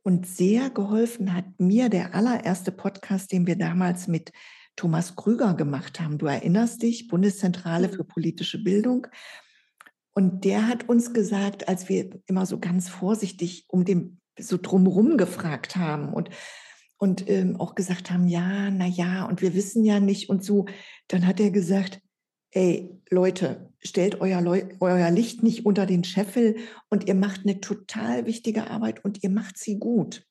Und 0.03 0.27
sehr 0.27 0.71
geholfen 0.71 1.35
hat 1.35 1.45
mir 1.59 1.89
der 1.89 2.15
allererste 2.15 2.73
Podcast, 2.73 3.31
den 3.31 3.47
wir 3.47 3.57
damals 3.57 4.09
mit 4.09 4.33
Thomas 4.75 5.17
Krüger 5.17 5.55
gemacht 5.55 6.01
haben. 6.01 6.19
Du 6.19 6.27
erinnerst 6.27 6.83
dich, 6.83 7.09
Bundeszentrale 7.09 7.89
für 7.89 8.05
Mhm. 8.05 8.09
politische 8.09 8.63
Bildung. 8.63 9.07
Und 10.15 10.45
der 10.45 10.67
hat 10.67 10.89
uns 10.89 11.13
gesagt, 11.13 11.69
als 11.69 11.89
wir 11.89 12.11
immer 12.27 12.47
so 12.47 12.59
ganz 12.59 12.89
vorsichtig 12.89 13.67
um 13.69 13.85
den 13.85 14.21
so 14.39 14.57
drumherum 14.57 15.17
gefragt 15.17 15.77
haben 15.77 16.13
und 16.13 16.31
und 17.01 17.31
ähm, 17.31 17.61
auch 17.61 17.77
gesagt 17.77 18.11
haben, 18.11 18.27
ja, 18.27 18.73
na 18.73 18.87
ja, 18.87 19.25
und 19.25 19.41
wir 19.41 19.55
wissen 19.55 19.85
ja 19.85 20.01
nicht 20.01 20.29
und 20.29 20.45
so, 20.45 20.67
dann 21.07 21.27
hat 21.29 21.39
er 21.39 21.53
gesagt, 21.53 22.01
ey 22.51 22.91
Leute, 23.09 23.73
stellt 23.79 24.21
euer, 24.21 24.41
Leu 24.41 24.65
euer 24.81 25.11
Licht 25.11 25.43
nicht 25.43 25.65
unter 25.65 25.87
den 25.87 26.03
Scheffel 26.03 26.57
und 26.91 27.07
ihr 27.07 27.15
macht 27.15 27.43
eine 27.45 27.61
total 27.61 28.27
wichtige 28.27 28.69
Arbeit 28.69 29.05
und 29.05 29.23
ihr 29.23 29.31
macht 29.31 29.59
sie 29.59 29.79
gut. 29.79 30.27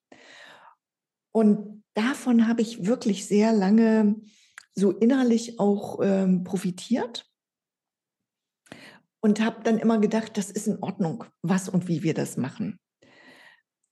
Und 1.31 1.83
davon 1.93 2.47
habe 2.47 2.61
ich 2.61 2.85
wirklich 2.85 3.25
sehr 3.27 3.53
lange 3.53 4.15
so 4.75 4.91
innerlich 4.91 5.59
auch 5.59 5.99
ähm, 6.03 6.43
profitiert 6.43 7.31
und 9.21 9.39
habe 9.39 9.63
dann 9.63 9.79
immer 9.79 9.99
gedacht, 9.99 10.37
das 10.37 10.51
ist 10.51 10.67
in 10.67 10.81
Ordnung, 10.81 11.23
was 11.41 11.69
und 11.69 11.87
wie 11.87 12.03
wir 12.03 12.13
das 12.13 12.37
machen. 12.37 12.77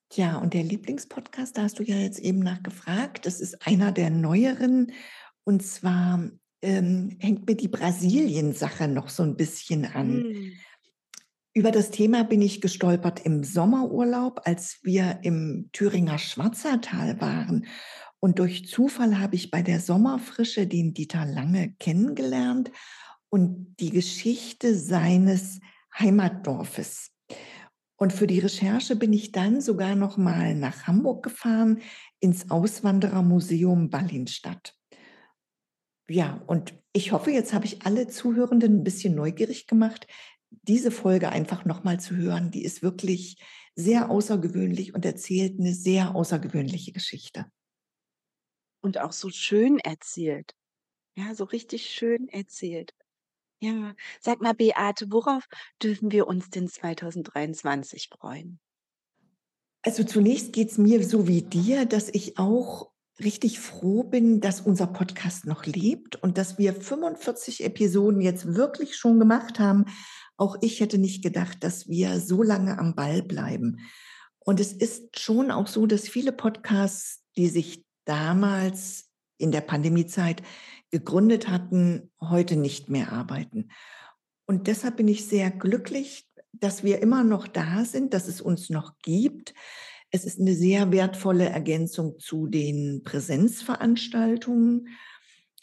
Tja, 0.10 0.38
und 0.38 0.54
der 0.54 0.64
Lieblingspodcast, 0.64 1.58
da 1.58 1.64
hast 1.64 1.80
du 1.80 1.84
ja 1.84 1.96
jetzt 1.96 2.20
eben 2.20 2.40
nachgefragt, 2.40 3.26
das 3.26 3.42
ist 3.42 3.66
einer 3.66 3.92
der 3.92 4.10
neueren. 4.10 4.92
Und 5.44 5.64
zwar 5.64 6.30
ähm, 6.62 7.18
hängt 7.20 7.48
mir 7.48 7.56
die 7.56 7.68
Brasilien-Sache 7.68 8.88
noch 8.88 9.10
so 9.10 9.24
ein 9.24 9.36
bisschen 9.36 9.86
an. 9.86 10.24
Mhm. 10.24 10.54
Über 11.54 11.72
das 11.72 11.90
Thema 11.90 12.24
bin 12.24 12.42
ich 12.42 12.60
gestolpert 12.60 13.26
im 13.26 13.44
Sommerurlaub, 13.44 14.42
als 14.44 14.80
wir 14.84 15.20
im 15.24 15.70
Thüringer 15.72 16.18
Schwarzertal 16.18 17.22
waren. 17.22 17.66
Und 18.20 18.40
durch 18.40 18.68
Zufall 18.68 19.20
habe 19.20 19.36
ich 19.36 19.52
bei 19.52 19.62
der 19.62 19.80
Sommerfrische 19.80 20.68
den 20.68 20.94
Dieter 20.94 21.26
Lange 21.26 21.74
kennengelernt 21.80 22.72
und 23.30 23.76
die 23.80 23.92
Geschichte 23.92 24.76
seines 24.76 25.60
Heimatdorfes. 25.98 27.12
Und 27.98 28.12
für 28.12 28.28
die 28.28 28.40
Recherche 28.40 28.96
bin 28.96 29.14
ich 29.14 29.32
dann 29.32 29.62
sogar 29.62 29.96
noch 29.96 30.18
mal 30.18 30.54
nach 30.54 30.88
Hamburg 30.88 31.24
gefahren 31.24 31.82
ins 32.20 32.52
Auswanderermuseum 32.52 33.90
Ballinstadt. 33.90 34.76
Ja, 36.08 36.44
und 36.48 36.74
ich 36.94 37.12
hoffe, 37.12 37.32
jetzt 37.32 37.54
habe 37.54 37.66
ich 37.66 37.86
alle 37.86 38.08
Zuhörenden 38.08 38.80
ein 38.80 38.84
bisschen 38.84 39.16
neugierig 39.16 39.66
gemacht, 39.66 40.08
diese 40.50 40.92
Folge 40.92 41.30
einfach 41.30 41.66
noch 41.66 41.84
mal 41.84 42.00
zu 42.00 42.16
hören. 42.16 42.52
Die 42.52 42.64
ist 42.64 42.84
wirklich 42.84 43.42
sehr 43.76 44.10
außergewöhnlich 44.10 44.94
und 44.94 45.06
erzählt 45.06 45.60
eine 45.60 45.74
sehr 45.74 46.16
außergewöhnliche 46.16 46.92
Geschichte. 46.92 47.46
Und 48.82 49.00
auch 49.00 49.12
so 49.12 49.30
schön 49.30 49.80
erzählt. 49.80 50.54
Ja, 51.18 51.34
so 51.34 51.46
richtig 51.46 51.90
schön 51.90 52.28
erzählt. 52.30 52.94
Ja, 53.60 53.94
sag 54.20 54.42
mal, 54.42 54.54
Beate, 54.54 55.12
worauf 55.12 55.46
dürfen 55.82 56.12
wir 56.12 56.28
uns 56.28 56.50
denn 56.50 56.68
2023 56.68 58.10
freuen? 58.10 58.60
Also 59.82 60.04
zunächst 60.04 60.52
geht 60.52 60.72
es 60.72 60.78
mir 60.78 61.04
so 61.08 61.28
wie 61.28 61.42
dir, 61.42 61.86
dass 61.86 62.10
ich 62.10 62.38
auch 62.38 62.92
richtig 63.20 63.60
froh 63.60 64.04
bin, 64.04 64.42
dass 64.42 64.62
unser 64.62 64.88
Podcast 64.88 65.46
noch 65.46 65.66
lebt 65.66 66.16
und 66.18 66.38
dass 66.38 66.58
wir 66.58 66.74
45 66.74 67.64
Episoden 67.64 68.20
jetzt 68.20 68.56
wirklich 68.56 68.96
schon 68.96 69.20
gemacht 69.20 69.60
haben. 69.60 69.86
Auch 70.38 70.58
ich 70.62 70.82
hätte 70.82 70.98
nicht 70.98 71.24
gedacht, 71.24 71.64
dass 71.64 71.88
wir 71.88 72.20
so 72.20 72.44
lange 72.44 72.78
am 72.78 72.96
Ball 72.96 73.24
bleiben. 73.24 73.78
Und 74.40 74.60
es 74.60 74.74
ist 74.74 75.20
schon 75.20 75.50
auch 75.50 75.68
so, 75.68 75.86
dass 75.86 76.10
viele 76.10 76.32
Podcasts, 76.32 77.24
die 77.38 77.48
sich 77.48 77.86
damals 78.06 79.05
in 79.38 79.52
der 79.52 79.62
Pandemiezeit 79.62 80.42
gegründet 80.92 81.48
hatten, 81.48 82.12
heute 82.22 82.56
nicht 82.56 82.90
mehr 82.90 83.12
arbeiten. 83.12 83.70
Und 84.46 84.68
deshalb 84.68 84.98
bin 84.98 85.08
ich 85.08 85.26
sehr 85.28 85.52
glücklich, 85.52 86.28
dass 86.54 86.84
wir 86.84 87.02
immer 87.02 87.24
noch 87.24 87.48
da 87.48 87.84
sind, 87.86 88.14
dass 88.14 88.28
es 88.28 88.42
uns 88.42 88.70
noch 88.70 88.98
gibt. 89.00 89.54
Es 90.12 90.24
ist 90.24 90.40
eine 90.40 90.54
sehr 90.54 90.92
wertvolle 90.92 91.50
Ergänzung 91.50 92.20
zu 92.20 92.48
den 92.48 93.02
Präsenzveranstaltungen. 93.04 94.90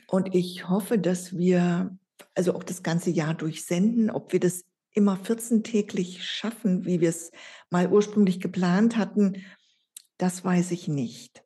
Und 0.08 0.34
ich 0.34 0.68
hoffe, 0.68 0.98
dass 0.98 1.36
wir 1.36 1.96
also 2.34 2.54
auch 2.54 2.64
das 2.64 2.82
ganze 2.82 3.10
Jahr 3.10 3.34
durchsenden, 3.34 4.10
ob 4.10 4.32
wir 4.32 4.40
das 4.40 4.64
immer 4.94 5.16
14-täglich 5.16 6.22
schaffen, 6.22 6.84
wie 6.84 7.00
wir 7.00 7.08
es 7.08 7.30
mal 7.70 7.90
ursprünglich 7.90 8.40
geplant 8.40 8.96
hatten, 8.96 9.42
das 10.18 10.44
weiß 10.44 10.70
ich 10.72 10.88
nicht. 10.88 11.41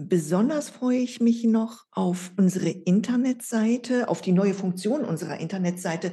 Besonders 0.00 0.70
freue 0.70 0.98
ich 0.98 1.20
mich 1.20 1.42
noch 1.42 1.84
auf 1.90 2.30
unsere 2.36 2.68
Internetseite, 2.68 4.08
auf 4.08 4.20
die 4.20 4.30
neue 4.30 4.54
Funktion 4.54 5.04
unserer 5.04 5.40
Internetseite 5.40 6.12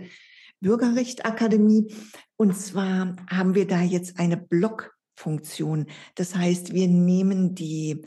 Bürgerrecht 0.59 1.23
Akademie. 1.23 1.93
Und 2.35 2.57
zwar 2.57 3.15
haben 3.29 3.53
wir 3.53 3.67
da 3.67 3.81
jetzt 3.81 4.17
eine 4.17 4.37
Blog-Funktion. 4.37 5.85
Das 6.15 6.35
heißt, 6.35 6.73
wir 6.73 6.87
nehmen 6.87 7.53
die 7.53 8.01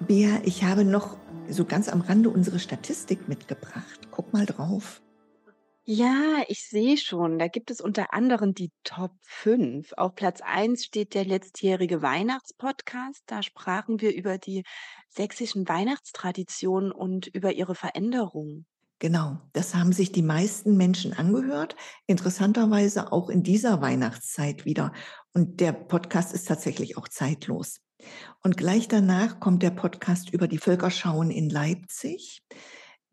Bea, 0.00 0.40
ich 0.44 0.64
habe 0.64 0.84
noch 0.84 1.16
so 1.48 1.64
ganz 1.64 1.88
am 1.88 2.00
Rande 2.00 2.30
unsere 2.30 2.58
Statistik 2.58 3.28
mitgebracht. 3.28 4.08
Guck 4.10 4.32
mal 4.32 4.44
drauf. 4.44 5.00
Ja, 5.86 6.42
ich 6.48 6.66
sehe 6.66 6.96
schon. 6.96 7.38
Da 7.38 7.48
gibt 7.48 7.70
es 7.70 7.82
unter 7.82 8.14
anderem 8.14 8.54
die 8.54 8.72
Top 8.84 9.12
5. 9.20 9.92
Auf 9.98 10.14
Platz 10.14 10.40
1 10.40 10.82
steht 10.82 11.12
der 11.12 11.26
letztjährige 11.26 12.00
Weihnachtspodcast. 12.00 13.22
Da 13.26 13.42
sprachen 13.42 14.00
wir 14.00 14.14
über 14.14 14.38
die 14.38 14.64
sächsischen 15.10 15.68
Weihnachtstraditionen 15.68 16.90
und 16.90 17.26
über 17.26 17.52
ihre 17.52 17.74
Veränderungen. 17.74 18.64
Genau, 18.98 19.36
das 19.52 19.74
haben 19.74 19.92
sich 19.92 20.10
die 20.10 20.22
meisten 20.22 20.78
Menschen 20.78 21.12
angehört. 21.12 21.76
Interessanterweise 22.06 23.12
auch 23.12 23.28
in 23.28 23.42
dieser 23.42 23.82
Weihnachtszeit 23.82 24.64
wieder. 24.64 24.90
Und 25.34 25.60
der 25.60 25.72
Podcast 25.74 26.32
ist 26.32 26.48
tatsächlich 26.48 26.96
auch 26.96 27.08
zeitlos. 27.08 27.82
Und 28.42 28.56
gleich 28.56 28.88
danach 28.88 29.38
kommt 29.38 29.62
der 29.62 29.70
Podcast 29.70 30.30
über 30.30 30.48
die 30.48 30.56
Völkerschauen 30.56 31.30
in 31.30 31.50
Leipzig 31.50 32.42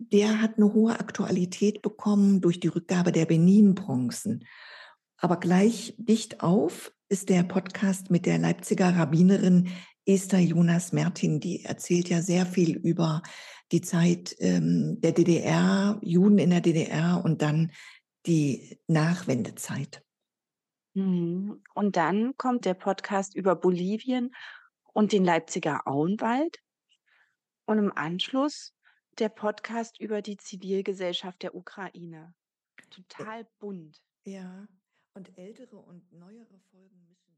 der 0.09 0.41
hat 0.41 0.57
eine 0.57 0.73
hohe 0.73 0.99
Aktualität 0.99 1.81
bekommen 1.81 2.41
durch 2.41 2.59
die 2.59 2.67
Rückgabe 2.67 3.11
der 3.11 3.25
Benin-Bronzen. 3.25 4.45
Aber 5.17 5.37
gleich 5.39 5.93
dicht 5.97 6.41
auf 6.41 6.91
ist 7.09 7.29
der 7.29 7.43
Podcast 7.43 8.09
mit 8.09 8.25
der 8.25 8.39
Leipziger 8.39 8.95
Rabbinerin 8.95 9.69
Esther 10.05 10.39
Jonas 10.39 10.93
Mertin. 10.93 11.39
Die 11.39 11.63
erzählt 11.63 12.09
ja 12.09 12.21
sehr 12.21 12.45
viel 12.45 12.75
über 12.77 13.21
die 13.71 13.81
Zeit 13.81 14.35
ähm, 14.39 14.99
der 15.01 15.11
DDR, 15.11 15.99
Juden 16.01 16.39
in 16.39 16.49
der 16.49 16.61
DDR 16.61 17.21
und 17.23 17.41
dann 17.41 17.71
die 18.25 18.79
Nachwendezeit. 18.87 20.03
Mhm. 20.93 21.61
Und 21.73 21.95
dann 21.95 22.35
kommt 22.37 22.65
der 22.65 22.73
Podcast 22.73 23.35
über 23.35 23.55
Bolivien 23.55 24.33
und 24.93 25.11
den 25.11 25.23
Leipziger 25.23 25.87
Auenwald. 25.87 26.59
Und 27.65 27.77
im 27.77 27.95
Anschluss 27.95 28.73
der 29.19 29.30
Podcast 29.30 30.00
über 30.00 30.21
die 30.21 30.38
Zivilgesellschaft 30.38 31.43
der 31.43 31.56
Ukraine. 31.56 32.34
Total 32.89 33.47
bunt. 33.60 34.02
Ja, 34.26 34.67
und 35.13 35.38
ältere 35.38 35.78
und 35.78 36.12
neuere 36.12 36.60
Folgen 36.71 37.04
sich. 37.06 37.31